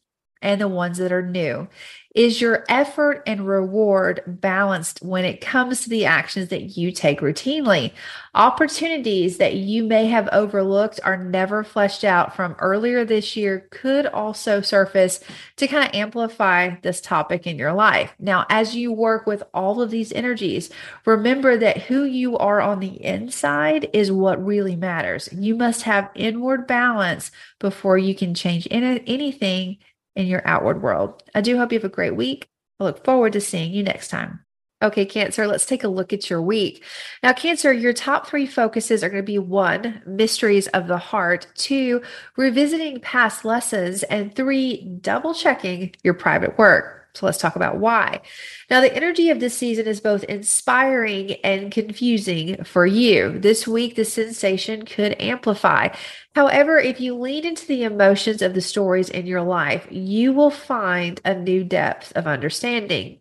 and 0.41 0.59
the 0.59 0.67
ones 0.67 0.97
that 0.97 1.11
are 1.11 1.21
new. 1.21 1.67
Is 2.13 2.41
your 2.41 2.65
effort 2.67 3.23
and 3.25 3.47
reward 3.47 4.21
balanced 4.27 5.01
when 5.01 5.23
it 5.23 5.39
comes 5.39 5.81
to 5.81 5.89
the 5.89 6.05
actions 6.05 6.49
that 6.49 6.75
you 6.75 6.91
take 6.91 7.21
routinely? 7.21 7.93
Opportunities 8.35 9.37
that 9.37 9.55
you 9.55 9.85
may 9.85 10.07
have 10.07 10.27
overlooked 10.33 10.99
are 11.05 11.15
never 11.15 11.63
fleshed 11.63 12.03
out 12.03 12.35
from 12.35 12.57
earlier 12.59 13.05
this 13.05 13.37
year 13.37 13.69
could 13.71 14.07
also 14.07 14.59
surface 14.59 15.21
to 15.55 15.67
kind 15.67 15.87
of 15.87 15.95
amplify 15.95 16.75
this 16.81 16.99
topic 16.99 17.47
in 17.47 17.57
your 17.57 17.71
life. 17.71 18.13
Now, 18.19 18.45
as 18.49 18.75
you 18.75 18.91
work 18.91 19.25
with 19.25 19.43
all 19.53 19.81
of 19.81 19.89
these 19.89 20.11
energies, 20.11 20.69
remember 21.05 21.55
that 21.57 21.83
who 21.83 22.03
you 22.03 22.37
are 22.37 22.59
on 22.59 22.81
the 22.81 23.01
inside 23.05 23.89
is 23.93 24.11
what 24.11 24.45
really 24.45 24.75
matters. 24.75 25.29
You 25.31 25.55
must 25.55 25.83
have 25.83 26.11
inward 26.15 26.67
balance 26.67 27.31
before 27.57 27.97
you 27.97 28.15
can 28.15 28.33
change 28.33 28.65
in- 28.65 28.83
anything 28.83 29.77
in 30.15 30.27
your 30.27 30.41
outward 30.45 30.81
world. 30.81 31.23
I 31.33 31.41
do 31.41 31.57
hope 31.57 31.71
you 31.71 31.79
have 31.79 31.85
a 31.85 31.93
great 31.93 32.15
week. 32.15 32.47
I 32.79 32.85
look 32.85 33.03
forward 33.05 33.33
to 33.33 33.41
seeing 33.41 33.71
you 33.71 33.83
next 33.83 34.09
time. 34.09 34.41
Okay, 34.83 35.05
Cancer, 35.05 35.45
let's 35.45 35.67
take 35.67 35.83
a 35.83 35.87
look 35.87 36.11
at 36.11 36.29
your 36.29 36.41
week. 36.41 36.83
Now, 37.21 37.33
Cancer, 37.33 37.71
your 37.71 37.93
top 37.93 38.25
three 38.27 38.47
focuses 38.47 39.03
are 39.03 39.09
going 39.09 39.21
to 39.21 39.25
be 39.25 39.37
one, 39.37 40.01
mysteries 40.07 40.67
of 40.69 40.87
the 40.87 40.97
heart, 40.97 41.45
two, 41.53 42.01
revisiting 42.35 42.99
past 42.99 43.45
lessons, 43.45 44.01
and 44.03 44.35
three, 44.35 44.83
double 45.01 45.35
checking 45.35 45.93
your 46.03 46.15
private 46.15 46.57
work. 46.57 47.00
So 47.13 47.25
let's 47.25 47.37
talk 47.37 47.55
about 47.55 47.77
why. 47.77 48.21
Now, 48.69 48.81
the 48.81 48.93
energy 48.95 49.29
of 49.29 49.39
this 49.39 49.57
season 49.57 49.87
is 49.87 49.99
both 49.99 50.23
inspiring 50.25 51.33
and 51.43 51.71
confusing 51.71 52.63
for 52.63 52.85
you. 52.85 53.37
This 53.37 53.67
week, 53.67 53.95
the 53.95 54.05
sensation 54.05 54.85
could 54.85 55.19
amplify. 55.21 55.89
However, 56.35 56.77
if 56.77 57.01
you 57.01 57.15
lean 57.15 57.45
into 57.45 57.67
the 57.67 57.83
emotions 57.83 58.41
of 58.41 58.53
the 58.53 58.61
stories 58.61 59.09
in 59.09 59.25
your 59.25 59.41
life, 59.41 59.87
you 59.91 60.31
will 60.31 60.51
find 60.51 61.19
a 61.25 61.35
new 61.35 61.63
depth 61.63 62.13
of 62.15 62.27
understanding. 62.27 63.19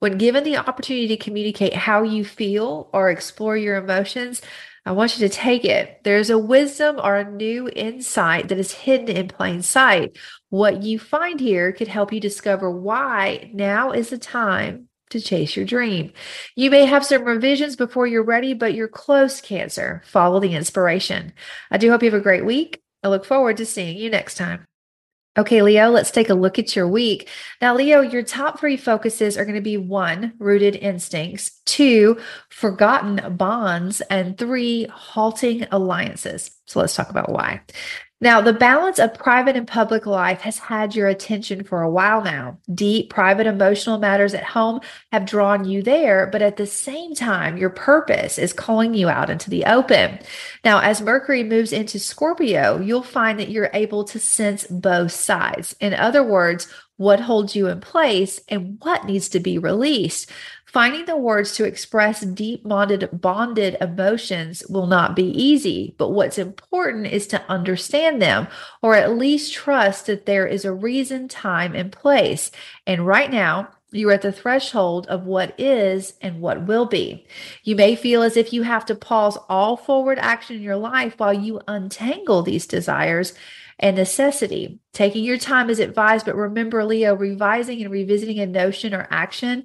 When 0.00 0.18
given 0.18 0.42
the 0.42 0.56
opportunity 0.56 1.08
to 1.08 1.16
communicate 1.16 1.74
how 1.74 2.02
you 2.02 2.24
feel 2.24 2.90
or 2.92 3.10
explore 3.10 3.56
your 3.56 3.76
emotions, 3.76 4.42
I 4.86 4.92
want 4.92 5.18
you 5.18 5.28
to 5.28 5.34
take 5.34 5.64
it. 5.64 6.00
There's 6.04 6.30
a 6.30 6.38
wisdom 6.38 6.98
or 7.02 7.16
a 7.16 7.30
new 7.30 7.68
insight 7.68 8.48
that 8.48 8.58
is 8.58 8.72
hidden 8.72 9.14
in 9.14 9.28
plain 9.28 9.62
sight. 9.62 10.16
What 10.48 10.82
you 10.82 10.98
find 10.98 11.38
here 11.38 11.72
could 11.72 11.88
help 11.88 12.12
you 12.12 12.20
discover 12.20 12.70
why 12.70 13.50
now 13.52 13.92
is 13.92 14.10
the 14.10 14.18
time 14.18 14.88
to 15.10 15.20
chase 15.20 15.56
your 15.56 15.66
dream. 15.66 16.12
You 16.56 16.70
may 16.70 16.86
have 16.86 17.04
some 17.04 17.24
revisions 17.24 17.76
before 17.76 18.06
you're 18.06 18.24
ready, 18.24 18.54
but 18.54 18.74
you're 18.74 18.88
close, 18.88 19.40
Cancer. 19.40 20.02
Follow 20.06 20.40
the 20.40 20.54
inspiration. 20.54 21.32
I 21.70 21.78
do 21.78 21.90
hope 21.90 22.02
you 22.02 22.10
have 22.10 22.18
a 22.18 22.22
great 22.22 22.44
week. 22.44 22.80
I 23.02 23.08
look 23.08 23.24
forward 23.24 23.56
to 23.58 23.66
seeing 23.66 23.96
you 23.96 24.10
next 24.10 24.36
time. 24.36 24.66
Okay, 25.38 25.62
Leo, 25.62 25.90
let's 25.90 26.10
take 26.10 26.28
a 26.28 26.34
look 26.34 26.58
at 26.58 26.74
your 26.74 26.88
week. 26.88 27.28
Now, 27.60 27.76
Leo, 27.76 28.00
your 28.00 28.24
top 28.24 28.58
three 28.58 28.76
focuses 28.76 29.38
are 29.38 29.44
going 29.44 29.54
to 29.54 29.60
be 29.60 29.76
one, 29.76 30.32
rooted 30.38 30.74
instincts, 30.74 31.60
two, 31.66 32.18
forgotten 32.48 33.36
bonds, 33.36 34.00
and 34.02 34.36
three, 34.36 34.88
halting 34.92 35.66
alliances. 35.70 36.50
So 36.66 36.80
let's 36.80 36.96
talk 36.96 37.10
about 37.10 37.30
why. 37.30 37.60
Now, 38.22 38.42
the 38.42 38.52
balance 38.52 38.98
of 38.98 39.14
private 39.14 39.56
and 39.56 39.66
public 39.66 40.04
life 40.04 40.42
has 40.42 40.58
had 40.58 40.94
your 40.94 41.08
attention 41.08 41.64
for 41.64 41.80
a 41.80 41.90
while 41.90 42.22
now. 42.22 42.58
Deep 42.74 43.08
private 43.08 43.46
emotional 43.46 43.98
matters 43.98 44.34
at 44.34 44.44
home 44.44 44.80
have 45.10 45.24
drawn 45.24 45.64
you 45.64 45.82
there, 45.82 46.26
but 46.26 46.42
at 46.42 46.58
the 46.58 46.66
same 46.66 47.14
time, 47.14 47.56
your 47.56 47.70
purpose 47.70 48.36
is 48.38 48.52
calling 48.52 48.92
you 48.92 49.08
out 49.08 49.30
into 49.30 49.48
the 49.48 49.64
open. 49.64 50.18
Now, 50.66 50.80
as 50.80 51.00
Mercury 51.00 51.42
moves 51.42 51.72
into 51.72 51.98
Scorpio, 51.98 52.78
you'll 52.78 53.02
find 53.02 53.40
that 53.40 53.48
you're 53.48 53.70
able 53.72 54.04
to 54.04 54.18
sense 54.18 54.66
both 54.66 55.12
sides. 55.12 55.74
In 55.80 55.94
other 55.94 56.22
words, 56.22 56.68
what 57.00 57.20
holds 57.20 57.56
you 57.56 57.66
in 57.66 57.80
place 57.80 58.42
and 58.50 58.76
what 58.82 59.06
needs 59.06 59.30
to 59.30 59.40
be 59.40 59.56
released. 59.56 60.30
Finding 60.66 61.06
the 61.06 61.16
words 61.16 61.56
to 61.56 61.64
express 61.64 62.20
deep 62.20 62.62
bonded, 62.62 63.08
bonded 63.10 63.74
emotions 63.80 64.62
will 64.68 64.86
not 64.86 65.16
be 65.16 65.24
easy, 65.30 65.94
but 65.96 66.10
what's 66.10 66.36
important 66.36 67.06
is 67.06 67.26
to 67.26 67.42
understand 67.50 68.20
them 68.20 68.46
or 68.82 68.94
at 68.94 69.16
least 69.16 69.54
trust 69.54 70.08
that 70.08 70.26
there 70.26 70.46
is 70.46 70.66
a 70.66 70.74
reason, 70.74 71.26
time, 71.26 71.74
and 71.74 71.90
place. 71.90 72.50
And 72.86 73.06
right 73.06 73.30
now, 73.30 73.70
you're 73.92 74.12
at 74.12 74.20
the 74.20 74.30
threshold 74.30 75.06
of 75.06 75.24
what 75.24 75.58
is 75.58 76.12
and 76.20 76.42
what 76.42 76.66
will 76.66 76.84
be. 76.84 77.26
You 77.64 77.76
may 77.76 77.96
feel 77.96 78.22
as 78.22 78.36
if 78.36 78.52
you 78.52 78.62
have 78.62 78.84
to 78.86 78.94
pause 78.94 79.38
all 79.48 79.78
forward 79.78 80.18
action 80.18 80.56
in 80.56 80.62
your 80.62 80.76
life 80.76 81.14
while 81.16 81.32
you 81.32 81.62
untangle 81.66 82.42
these 82.42 82.66
desires 82.66 83.32
and 83.80 83.96
necessity. 83.96 84.78
Taking 84.92 85.24
your 85.24 85.38
time 85.38 85.68
is 85.70 85.80
advised, 85.80 86.26
but 86.26 86.36
remember, 86.36 86.84
Leo, 86.84 87.14
revising 87.14 87.80
and 87.82 87.90
revisiting 87.90 88.38
a 88.38 88.46
notion 88.46 88.94
or 88.94 89.08
action 89.10 89.64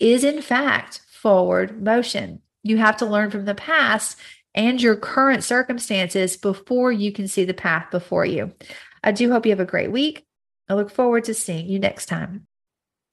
is 0.00 0.24
in 0.24 0.42
fact 0.42 1.02
forward 1.12 1.80
motion. 1.82 2.40
You 2.62 2.78
have 2.78 2.96
to 2.96 3.06
learn 3.06 3.30
from 3.30 3.44
the 3.44 3.54
past 3.54 4.18
and 4.54 4.82
your 4.82 4.96
current 4.96 5.44
circumstances 5.44 6.36
before 6.36 6.90
you 6.90 7.12
can 7.12 7.28
see 7.28 7.44
the 7.44 7.54
path 7.54 7.90
before 7.90 8.24
you. 8.24 8.52
I 9.04 9.12
do 9.12 9.30
hope 9.30 9.46
you 9.46 9.52
have 9.52 9.60
a 9.60 9.64
great 9.64 9.92
week. 9.92 10.26
I 10.68 10.74
look 10.74 10.90
forward 10.90 11.24
to 11.24 11.34
seeing 11.34 11.68
you 11.68 11.78
next 11.78 12.06
time. 12.06 12.46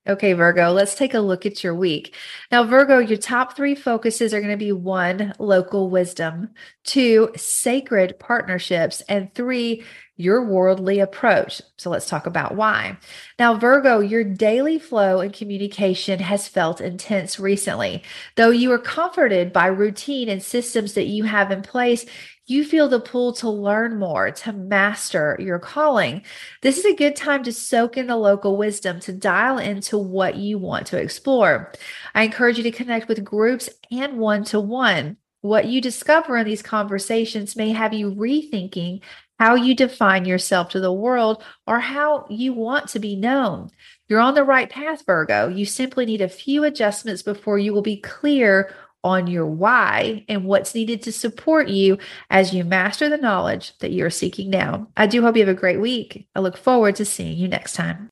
Okay, 0.07 0.31
Virgo, 0.31 0.71
let's 0.71 0.95
take 0.95 1.13
a 1.13 1.19
look 1.19 1.45
at 1.45 1.65
your 1.65 1.75
week. 1.75 2.15
Now, 2.49 2.63
Virgo, 2.63 2.99
your 2.99 3.17
top 3.17 3.57
three 3.57 3.75
focuses 3.75 4.33
are 4.33 4.39
going 4.39 4.51
to 4.51 4.57
be 4.57 4.71
one, 4.71 5.33
local 5.37 5.89
wisdom, 5.89 6.51
two, 6.85 7.31
sacred 7.35 8.17
partnerships, 8.17 9.01
and 9.09 9.33
three, 9.33 9.83
your 10.17 10.43
worldly 10.43 10.99
approach. 10.99 11.61
So 11.77 11.89
let's 11.89 12.09
talk 12.09 12.25
about 12.25 12.55
why. 12.55 12.97
Now, 13.39 13.53
Virgo, 13.55 13.99
your 13.99 14.23
daily 14.23 14.79
flow 14.79 15.21
and 15.21 15.31
communication 15.31 16.19
has 16.19 16.47
felt 16.47 16.81
intense 16.81 17.39
recently. 17.39 18.03
Though 18.35 18.49
you 18.49 18.71
are 18.71 18.79
comforted 18.79 19.53
by 19.53 19.67
routine 19.67 20.27
and 20.27 20.41
systems 20.41 20.93
that 20.93 21.05
you 21.05 21.23
have 21.23 21.51
in 21.51 21.61
place, 21.61 22.05
you 22.47 22.63
feel 22.63 22.87
the 22.87 22.99
pull 22.99 23.33
to 23.33 23.49
learn 23.49 23.99
more, 23.99 24.31
to 24.31 24.53
master 24.53 25.37
your 25.39 25.59
calling. 25.59 26.23
This 26.61 26.77
is 26.77 26.85
a 26.85 26.95
good 26.95 27.15
time 27.15 27.43
to 27.43 27.51
soak 27.51 27.97
in 27.97 28.07
the 28.07 28.15
local 28.15 28.57
wisdom, 28.57 28.99
to 29.01 29.13
dial 29.13 29.57
into 29.57 29.97
what 29.97 30.37
you 30.37 30.57
want 30.57 30.87
to 30.87 30.99
explore. 30.99 31.73
I 32.15 32.23
encourage 32.23 32.57
you 32.57 32.63
to 32.63 32.71
connect 32.71 33.07
with 33.09 33.23
groups 33.23 33.69
and 33.91 34.17
one 34.17 34.45
to 34.45 34.59
one. 34.59 35.17
What 35.41 35.67
you 35.67 35.81
discover 35.81 36.37
in 36.37 36.45
these 36.45 36.63
conversations 36.63 37.55
may 37.55 37.69
have 37.71 37.93
you 37.93 38.11
rethinking 38.11 39.01
how 39.39 39.55
you 39.55 39.75
define 39.75 40.25
yourself 40.25 40.69
to 40.69 40.79
the 40.79 40.91
world 40.91 41.43
or 41.65 41.79
how 41.79 42.25
you 42.29 42.53
want 42.53 42.89
to 42.89 42.99
be 42.99 43.15
known. 43.15 43.69
You're 44.07 44.19
on 44.19 44.35
the 44.35 44.43
right 44.43 44.69
path, 44.69 45.05
Virgo. 45.05 45.47
You 45.47 45.65
simply 45.65 46.05
need 46.05 46.21
a 46.21 46.29
few 46.29 46.63
adjustments 46.63 47.21
before 47.21 47.59
you 47.59 47.73
will 47.73 47.81
be 47.81 47.97
clear 47.97 48.73
on 49.03 49.27
your 49.27 49.45
why 49.45 50.25
and 50.27 50.45
what's 50.45 50.75
needed 50.75 51.01
to 51.03 51.11
support 51.11 51.69
you 51.69 51.97
as 52.29 52.53
you 52.53 52.63
master 52.63 53.09
the 53.09 53.17
knowledge 53.17 53.77
that 53.79 53.91
you're 53.91 54.09
seeking 54.09 54.49
now. 54.49 54.87
I 54.97 55.07
do 55.07 55.21
hope 55.21 55.35
you 55.35 55.45
have 55.45 55.55
a 55.55 55.59
great 55.59 55.79
week. 55.79 56.27
I 56.35 56.39
look 56.39 56.57
forward 56.57 56.95
to 56.97 57.05
seeing 57.05 57.37
you 57.37 57.47
next 57.47 57.73
time. 57.73 58.09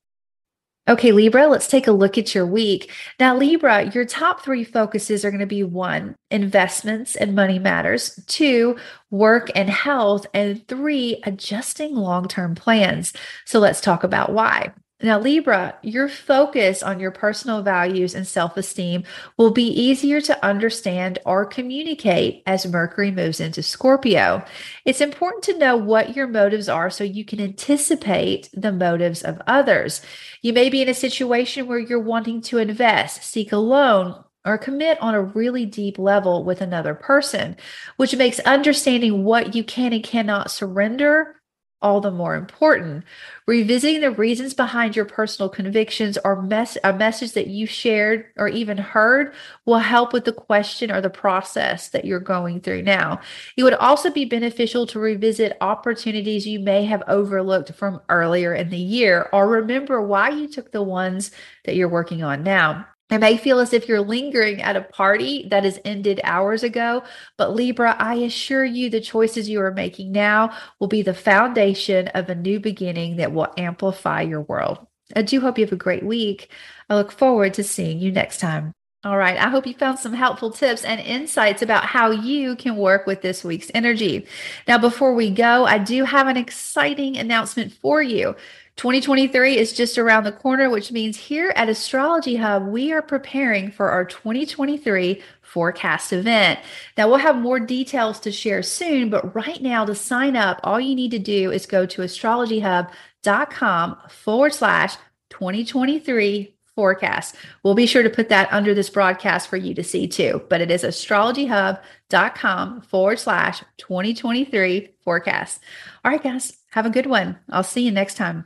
Okay, 0.88 1.10
Libra, 1.10 1.48
let's 1.48 1.66
take 1.66 1.88
a 1.88 1.92
look 1.92 2.16
at 2.16 2.32
your 2.32 2.46
week. 2.46 2.92
Now, 3.18 3.36
Libra, 3.36 3.90
your 3.92 4.04
top 4.04 4.44
three 4.44 4.62
focuses 4.62 5.24
are 5.24 5.32
going 5.32 5.40
to 5.40 5.46
be 5.46 5.64
one, 5.64 6.14
investments 6.30 7.16
and 7.16 7.34
money 7.34 7.58
matters, 7.58 8.20
two, 8.28 8.76
work 9.10 9.50
and 9.56 9.68
health, 9.68 10.26
and 10.32 10.66
three, 10.68 11.20
adjusting 11.24 11.96
long 11.96 12.28
term 12.28 12.54
plans. 12.54 13.12
So 13.46 13.58
let's 13.58 13.80
talk 13.80 14.04
about 14.04 14.32
why. 14.32 14.72
Now, 15.02 15.18
Libra, 15.18 15.76
your 15.82 16.08
focus 16.08 16.82
on 16.82 17.00
your 17.00 17.10
personal 17.10 17.62
values 17.62 18.14
and 18.14 18.26
self 18.26 18.56
esteem 18.56 19.04
will 19.36 19.50
be 19.50 19.66
easier 19.66 20.22
to 20.22 20.44
understand 20.44 21.18
or 21.26 21.44
communicate 21.44 22.42
as 22.46 22.66
Mercury 22.66 23.10
moves 23.10 23.38
into 23.38 23.62
Scorpio. 23.62 24.42
It's 24.86 25.02
important 25.02 25.42
to 25.44 25.58
know 25.58 25.76
what 25.76 26.16
your 26.16 26.26
motives 26.26 26.70
are 26.70 26.88
so 26.88 27.04
you 27.04 27.26
can 27.26 27.42
anticipate 27.42 28.48
the 28.54 28.72
motives 28.72 29.22
of 29.22 29.42
others. 29.46 30.00
You 30.40 30.54
may 30.54 30.70
be 30.70 30.80
in 30.80 30.88
a 30.88 30.94
situation 30.94 31.66
where 31.66 31.78
you're 31.78 32.00
wanting 32.00 32.40
to 32.42 32.56
invest, 32.56 33.22
seek 33.22 33.52
a 33.52 33.58
loan, 33.58 34.24
or 34.46 34.56
commit 34.56 34.96
on 35.02 35.14
a 35.14 35.20
really 35.20 35.66
deep 35.66 35.98
level 35.98 36.42
with 36.42 36.62
another 36.62 36.94
person, 36.94 37.56
which 37.98 38.16
makes 38.16 38.38
understanding 38.40 39.24
what 39.24 39.54
you 39.54 39.62
can 39.62 39.92
and 39.92 40.02
cannot 40.02 40.50
surrender 40.50 41.36
all 41.82 42.00
the 42.00 42.10
more 42.10 42.34
important. 42.34 43.04
Revisiting 43.46 44.00
the 44.00 44.10
reasons 44.10 44.54
behind 44.54 44.96
your 44.96 45.04
personal 45.04 45.48
convictions 45.48 46.18
or 46.24 46.42
mess 46.42 46.78
a 46.82 46.92
message 46.92 47.32
that 47.32 47.48
you 47.48 47.66
shared 47.66 48.26
or 48.36 48.48
even 48.48 48.78
heard 48.78 49.34
will 49.66 49.78
help 49.78 50.12
with 50.12 50.24
the 50.24 50.32
question 50.32 50.90
or 50.90 51.00
the 51.00 51.10
process 51.10 51.88
that 51.90 52.04
you're 52.04 52.18
going 52.18 52.60
through 52.60 52.82
now. 52.82 53.20
It 53.56 53.62
would 53.62 53.74
also 53.74 54.10
be 54.10 54.24
beneficial 54.24 54.86
to 54.88 54.98
revisit 54.98 55.56
opportunities 55.60 56.46
you 56.46 56.60
may 56.60 56.84
have 56.86 57.02
overlooked 57.06 57.72
from 57.74 58.00
earlier 58.08 58.54
in 58.54 58.70
the 58.70 58.76
year 58.76 59.28
or 59.32 59.48
remember 59.48 60.00
why 60.00 60.30
you 60.30 60.48
took 60.48 60.72
the 60.72 60.82
ones 60.82 61.30
that 61.64 61.76
you're 61.76 61.88
working 61.88 62.22
on 62.22 62.42
now. 62.42 62.86
It 63.08 63.18
may 63.18 63.36
feel 63.36 63.60
as 63.60 63.72
if 63.72 63.88
you're 63.88 64.00
lingering 64.00 64.60
at 64.60 64.74
a 64.74 64.82
party 64.82 65.46
that 65.50 65.62
has 65.62 65.78
ended 65.84 66.20
hours 66.24 66.64
ago, 66.64 67.04
but 67.36 67.54
Libra, 67.54 67.94
I 67.98 68.14
assure 68.16 68.64
you 68.64 68.90
the 68.90 69.00
choices 69.00 69.48
you 69.48 69.60
are 69.60 69.70
making 69.70 70.10
now 70.10 70.56
will 70.80 70.88
be 70.88 71.02
the 71.02 71.14
foundation 71.14 72.08
of 72.08 72.28
a 72.28 72.34
new 72.34 72.58
beginning 72.58 73.16
that 73.16 73.32
will 73.32 73.52
amplify 73.56 74.22
your 74.22 74.42
world. 74.42 74.84
I 75.14 75.22
do 75.22 75.40
hope 75.40 75.56
you 75.56 75.64
have 75.64 75.72
a 75.72 75.76
great 75.76 76.04
week. 76.04 76.50
I 76.90 76.96
look 76.96 77.12
forward 77.12 77.54
to 77.54 77.62
seeing 77.62 78.00
you 78.00 78.10
next 78.10 78.38
time. 78.40 78.75
All 79.06 79.16
right. 79.16 79.38
I 79.38 79.48
hope 79.50 79.68
you 79.68 79.74
found 79.74 80.00
some 80.00 80.14
helpful 80.14 80.50
tips 80.50 80.84
and 80.84 81.00
insights 81.00 81.62
about 81.62 81.84
how 81.84 82.10
you 82.10 82.56
can 82.56 82.76
work 82.76 83.06
with 83.06 83.22
this 83.22 83.44
week's 83.44 83.70
energy. 83.72 84.26
Now, 84.66 84.78
before 84.78 85.14
we 85.14 85.30
go, 85.30 85.64
I 85.64 85.78
do 85.78 86.02
have 86.02 86.26
an 86.26 86.36
exciting 86.36 87.16
announcement 87.16 87.72
for 87.72 88.02
you. 88.02 88.34
2023 88.74 89.58
is 89.58 89.72
just 89.72 89.96
around 89.96 90.24
the 90.24 90.32
corner, 90.32 90.68
which 90.68 90.90
means 90.90 91.16
here 91.16 91.52
at 91.54 91.68
Astrology 91.68 92.34
Hub, 92.34 92.66
we 92.66 92.90
are 92.92 93.00
preparing 93.00 93.70
for 93.70 93.90
our 93.90 94.04
2023 94.04 95.22
forecast 95.40 96.12
event. 96.12 96.58
Now, 96.98 97.06
we'll 97.06 97.18
have 97.18 97.36
more 97.36 97.60
details 97.60 98.18
to 98.20 98.32
share 98.32 98.64
soon, 98.64 99.08
but 99.08 99.36
right 99.36 99.62
now, 99.62 99.84
to 99.84 99.94
sign 99.94 100.34
up, 100.34 100.58
all 100.64 100.80
you 100.80 100.96
need 100.96 101.12
to 101.12 101.20
do 101.20 101.52
is 101.52 101.66
go 101.66 101.86
to 101.86 102.02
astrologyhub.com 102.02 103.98
forward 104.08 104.52
slash 104.52 104.96
2023 105.30 106.55
forecast. 106.76 107.34
We'll 107.64 107.74
be 107.74 107.86
sure 107.86 108.04
to 108.04 108.10
put 108.10 108.28
that 108.28 108.52
under 108.52 108.74
this 108.74 108.90
broadcast 108.90 109.48
for 109.48 109.56
you 109.56 109.74
to 109.74 109.82
see 109.82 110.06
too, 110.06 110.42
but 110.48 110.60
it 110.60 110.70
is 110.70 110.84
astrologyhub.com 110.84 112.82
forward 112.82 113.18
slash 113.18 113.64
2023 113.78 114.90
forecast. 115.02 115.60
All 116.04 116.12
right, 116.12 116.22
guys, 116.22 116.56
have 116.70 116.86
a 116.86 116.90
good 116.90 117.06
one. 117.06 117.38
I'll 117.50 117.64
see 117.64 117.80
you 117.80 117.90
next 117.90 118.14
time. 118.14 118.44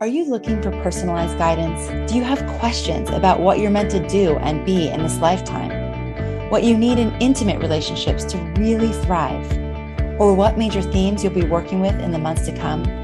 Are 0.00 0.06
you 0.06 0.24
looking 0.24 0.62
for 0.62 0.70
personalized 0.82 1.36
guidance? 1.36 2.10
Do 2.10 2.16
you 2.16 2.24
have 2.24 2.46
questions 2.58 3.10
about 3.10 3.40
what 3.40 3.58
you're 3.58 3.70
meant 3.70 3.90
to 3.90 4.06
do 4.08 4.36
and 4.36 4.64
be 4.64 4.88
in 4.88 5.02
this 5.02 5.18
lifetime? 5.18 6.50
What 6.50 6.64
you 6.64 6.76
need 6.76 6.98
in 6.98 7.14
intimate 7.20 7.60
relationships 7.60 8.24
to 8.32 8.38
really 8.56 8.92
thrive? 8.92 9.50
Or 10.18 10.34
what 10.34 10.58
major 10.58 10.82
themes 10.82 11.22
you'll 11.22 11.32
be 11.32 11.44
working 11.44 11.80
with 11.80 11.98
in 12.00 12.12
the 12.12 12.18
months 12.18 12.46
to 12.46 12.56
come? 12.56 12.99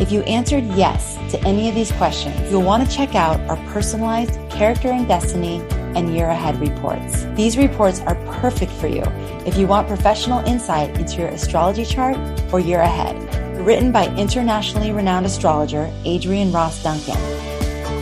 If 0.00 0.10
you 0.10 0.22
answered 0.22 0.64
yes 0.64 1.16
to 1.30 1.40
any 1.46 1.68
of 1.68 1.74
these 1.74 1.92
questions, 1.92 2.50
you'll 2.50 2.62
want 2.62 2.88
to 2.88 2.96
check 2.96 3.14
out 3.14 3.38
our 3.50 3.56
personalized 3.70 4.40
character 4.50 4.88
and 4.88 5.06
destiny 5.06 5.60
and 5.94 6.14
year 6.14 6.28
ahead 6.28 6.58
reports. 6.58 7.26
These 7.34 7.58
reports 7.58 8.00
are 8.00 8.14
perfect 8.40 8.72
for 8.72 8.86
you 8.86 9.02
if 9.44 9.58
you 9.58 9.66
want 9.66 9.88
professional 9.88 10.42
insight 10.46 10.98
into 10.98 11.18
your 11.18 11.28
astrology 11.28 11.84
chart 11.84 12.16
or 12.50 12.60
year 12.60 12.80
ahead 12.80 13.14
written 13.60 13.92
by 13.92 14.06
internationally 14.16 14.90
renowned 14.90 15.26
astrologer 15.26 15.92
Adrian 16.06 16.50
Ross 16.50 16.82
Duncan. 16.82 17.18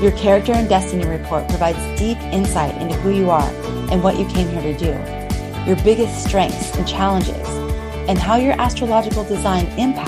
Your 0.00 0.12
character 0.12 0.52
and 0.52 0.68
destiny 0.68 1.04
report 1.04 1.48
provides 1.48 1.78
deep 1.98 2.18
insight 2.32 2.80
into 2.80 2.94
who 2.96 3.10
you 3.10 3.28
are 3.28 3.50
and 3.90 4.04
what 4.04 4.16
you 4.16 4.26
came 4.26 4.48
here 4.48 4.62
to 4.62 4.78
do, 4.78 5.66
your 5.66 5.76
biggest 5.82 6.24
strengths 6.24 6.76
and 6.76 6.86
challenges, 6.86 7.48
and 8.08 8.18
how 8.18 8.36
your 8.36 8.52
astrological 8.60 9.24
design 9.24 9.66
impacts 9.78 10.07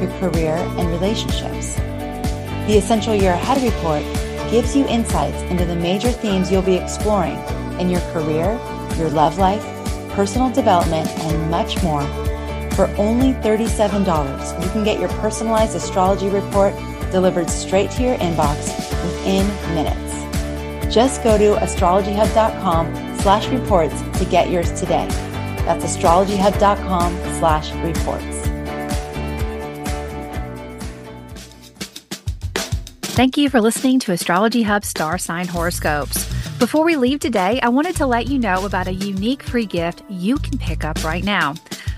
your 0.00 0.10
career 0.18 0.54
and 0.54 0.88
relationships. 0.88 1.74
The 2.66 2.76
Essential 2.78 3.14
Year 3.14 3.32
Ahead 3.32 3.62
report 3.62 4.02
gives 4.50 4.74
you 4.76 4.86
insights 4.86 5.40
into 5.50 5.64
the 5.64 5.76
major 5.76 6.10
themes 6.10 6.50
you'll 6.50 6.62
be 6.62 6.76
exploring 6.76 7.36
in 7.78 7.88
your 7.88 8.00
career, 8.12 8.58
your 8.96 9.10
love 9.10 9.38
life, 9.38 9.64
personal 10.12 10.50
development, 10.50 11.08
and 11.08 11.50
much 11.50 11.82
more. 11.82 12.02
For 12.72 12.86
only 12.96 13.32
$37, 13.34 14.62
you 14.64 14.70
can 14.70 14.84
get 14.84 14.98
your 14.98 15.08
personalized 15.20 15.76
astrology 15.76 16.28
report 16.28 16.74
delivered 17.10 17.50
straight 17.50 17.90
to 17.92 18.02
your 18.02 18.16
inbox 18.16 18.68
within 19.02 19.46
minutes. 19.74 20.94
Just 20.94 21.22
go 21.22 21.38
to 21.38 21.54
astrologyhub.com 21.60 23.18
slash 23.20 23.48
reports 23.48 24.00
to 24.18 24.24
get 24.24 24.50
yours 24.50 24.72
today. 24.72 25.06
That's 25.64 25.84
astrologyhub.com 25.84 27.16
slash 27.38 27.72
reports. 27.74 28.39
Thank 33.20 33.36
you 33.36 33.50
for 33.50 33.60
listening 33.60 33.98
to 33.98 34.12
Astrology 34.12 34.62
Hub 34.62 34.82
Star 34.82 35.18
Sign 35.18 35.46
Horoscopes. 35.46 36.24
Before 36.58 36.86
we 36.86 36.96
leave 36.96 37.20
today, 37.20 37.60
I 37.60 37.68
wanted 37.68 37.94
to 37.96 38.06
let 38.06 38.28
you 38.28 38.38
know 38.38 38.64
about 38.64 38.86
a 38.86 38.94
unique 38.94 39.42
free 39.42 39.66
gift 39.66 40.02
you 40.08 40.38
can 40.38 40.56
pick 40.56 40.84
up 40.84 41.04
right 41.04 41.22
now. 41.22 41.52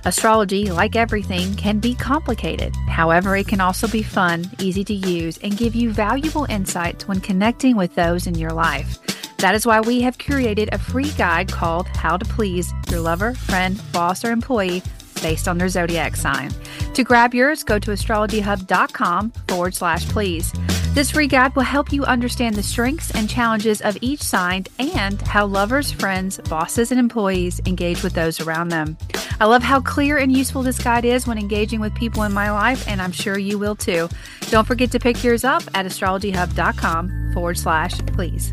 Astrology, 0.05 0.73
like 0.73 0.97
everything, 0.97 1.55
can 1.55 1.79
be 1.79 1.95
complicated. 1.95 2.75
However, 2.89 3.37
it 3.37 3.47
can 3.47 3.61
also 3.61 3.87
be 3.87 4.03
fun, 4.03 4.51
easy 4.59 4.83
to 4.83 4.95
use, 4.95 5.39
and 5.45 5.57
give 5.57 5.77
you 5.77 5.93
valuable 5.93 6.45
insights 6.47 7.07
when 7.07 7.21
connecting 7.21 7.77
with 7.77 7.95
those 7.95 8.27
in 8.27 8.35
your 8.35 8.51
life. 8.51 8.99
That 9.37 9.55
is 9.55 9.65
why 9.65 9.79
we 9.79 10.01
have 10.01 10.19
created 10.19 10.71
a 10.73 10.79
free 10.79 11.13
guide 11.13 11.53
called 11.53 11.87
How 11.87 12.17
to 12.17 12.25
Please 12.25 12.75
Your 12.91 12.99
Lover, 12.99 13.35
Friend, 13.35 13.81
Boss, 13.93 14.25
or 14.25 14.33
Employee 14.33 14.83
based 15.23 15.47
on 15.47 15.57
their 15.57 15.69
zodiac 15.69 16.17
sign. 16.17 16.51
To 16.95 17.05
grab 17.05 17.33
yours, 17.33 17.63
go 17.63 17.79
to 17.79 17.93
astrologyhub.com 17.93 19.31
forward 19.47 19.77
slash 19.77 20.05
please. 20.09 20.53
This 20.95 21.11
free 21.11 21.27
guide 21.27 21.57
will 21.57 21.63
help 21.63 21.91
you 21.91 22.05
understand 22.05 22.55
the 22.55 22.63
strengths 22.63 23.11
and 23.13 23.29
challenges 23.29 23.81
of 23.81 23.97
each 24.03 24.21
sign 24.23 24.67
and 24.79 25.23
how 25.23 25.47
lovers, 25.47 25.91
friends, 25.91 26.39
bosses, 26.51 26.91
and 26.91 27.01
employees 27.01 27.63
engage 27.65 28.03
with 28.03 28.13
those 28.13 28.43
around 28.43 28.69
them. 28.69 28.99
I 29.41 29.47
love 29.47 29.63
how 29.63 29.81
clear 29.81 30.19
and 30.19 30.31
useful 30.31 30.63
this 30.63 30.79
guide 30.79 31.07
is 31.07 31.27
when 31.27 31.39
engaging 31.39 31.81
with 31.81 31.95
people 31.95 32.25
in 32.25 32.35
my 32.35 32.51
life, 32.51 32.87
and 32.87 33.01
I'm 33.01 33.11
sure 33.11 33.39
you 33.39 33.59
will 33.59 33.75
too. 33.75 34.11
Don't 34.51 34.67
forget 34.67 34.91
to 34.91 35.01
pick 35.01 35.25
yours 35.25 35.45
up 35.45 35.63
at 35.73 35.87
astrologyhub.com 35.87 37.31
forward 37.33 37.57
slash 37.57 37.99
please. 38.09 38.53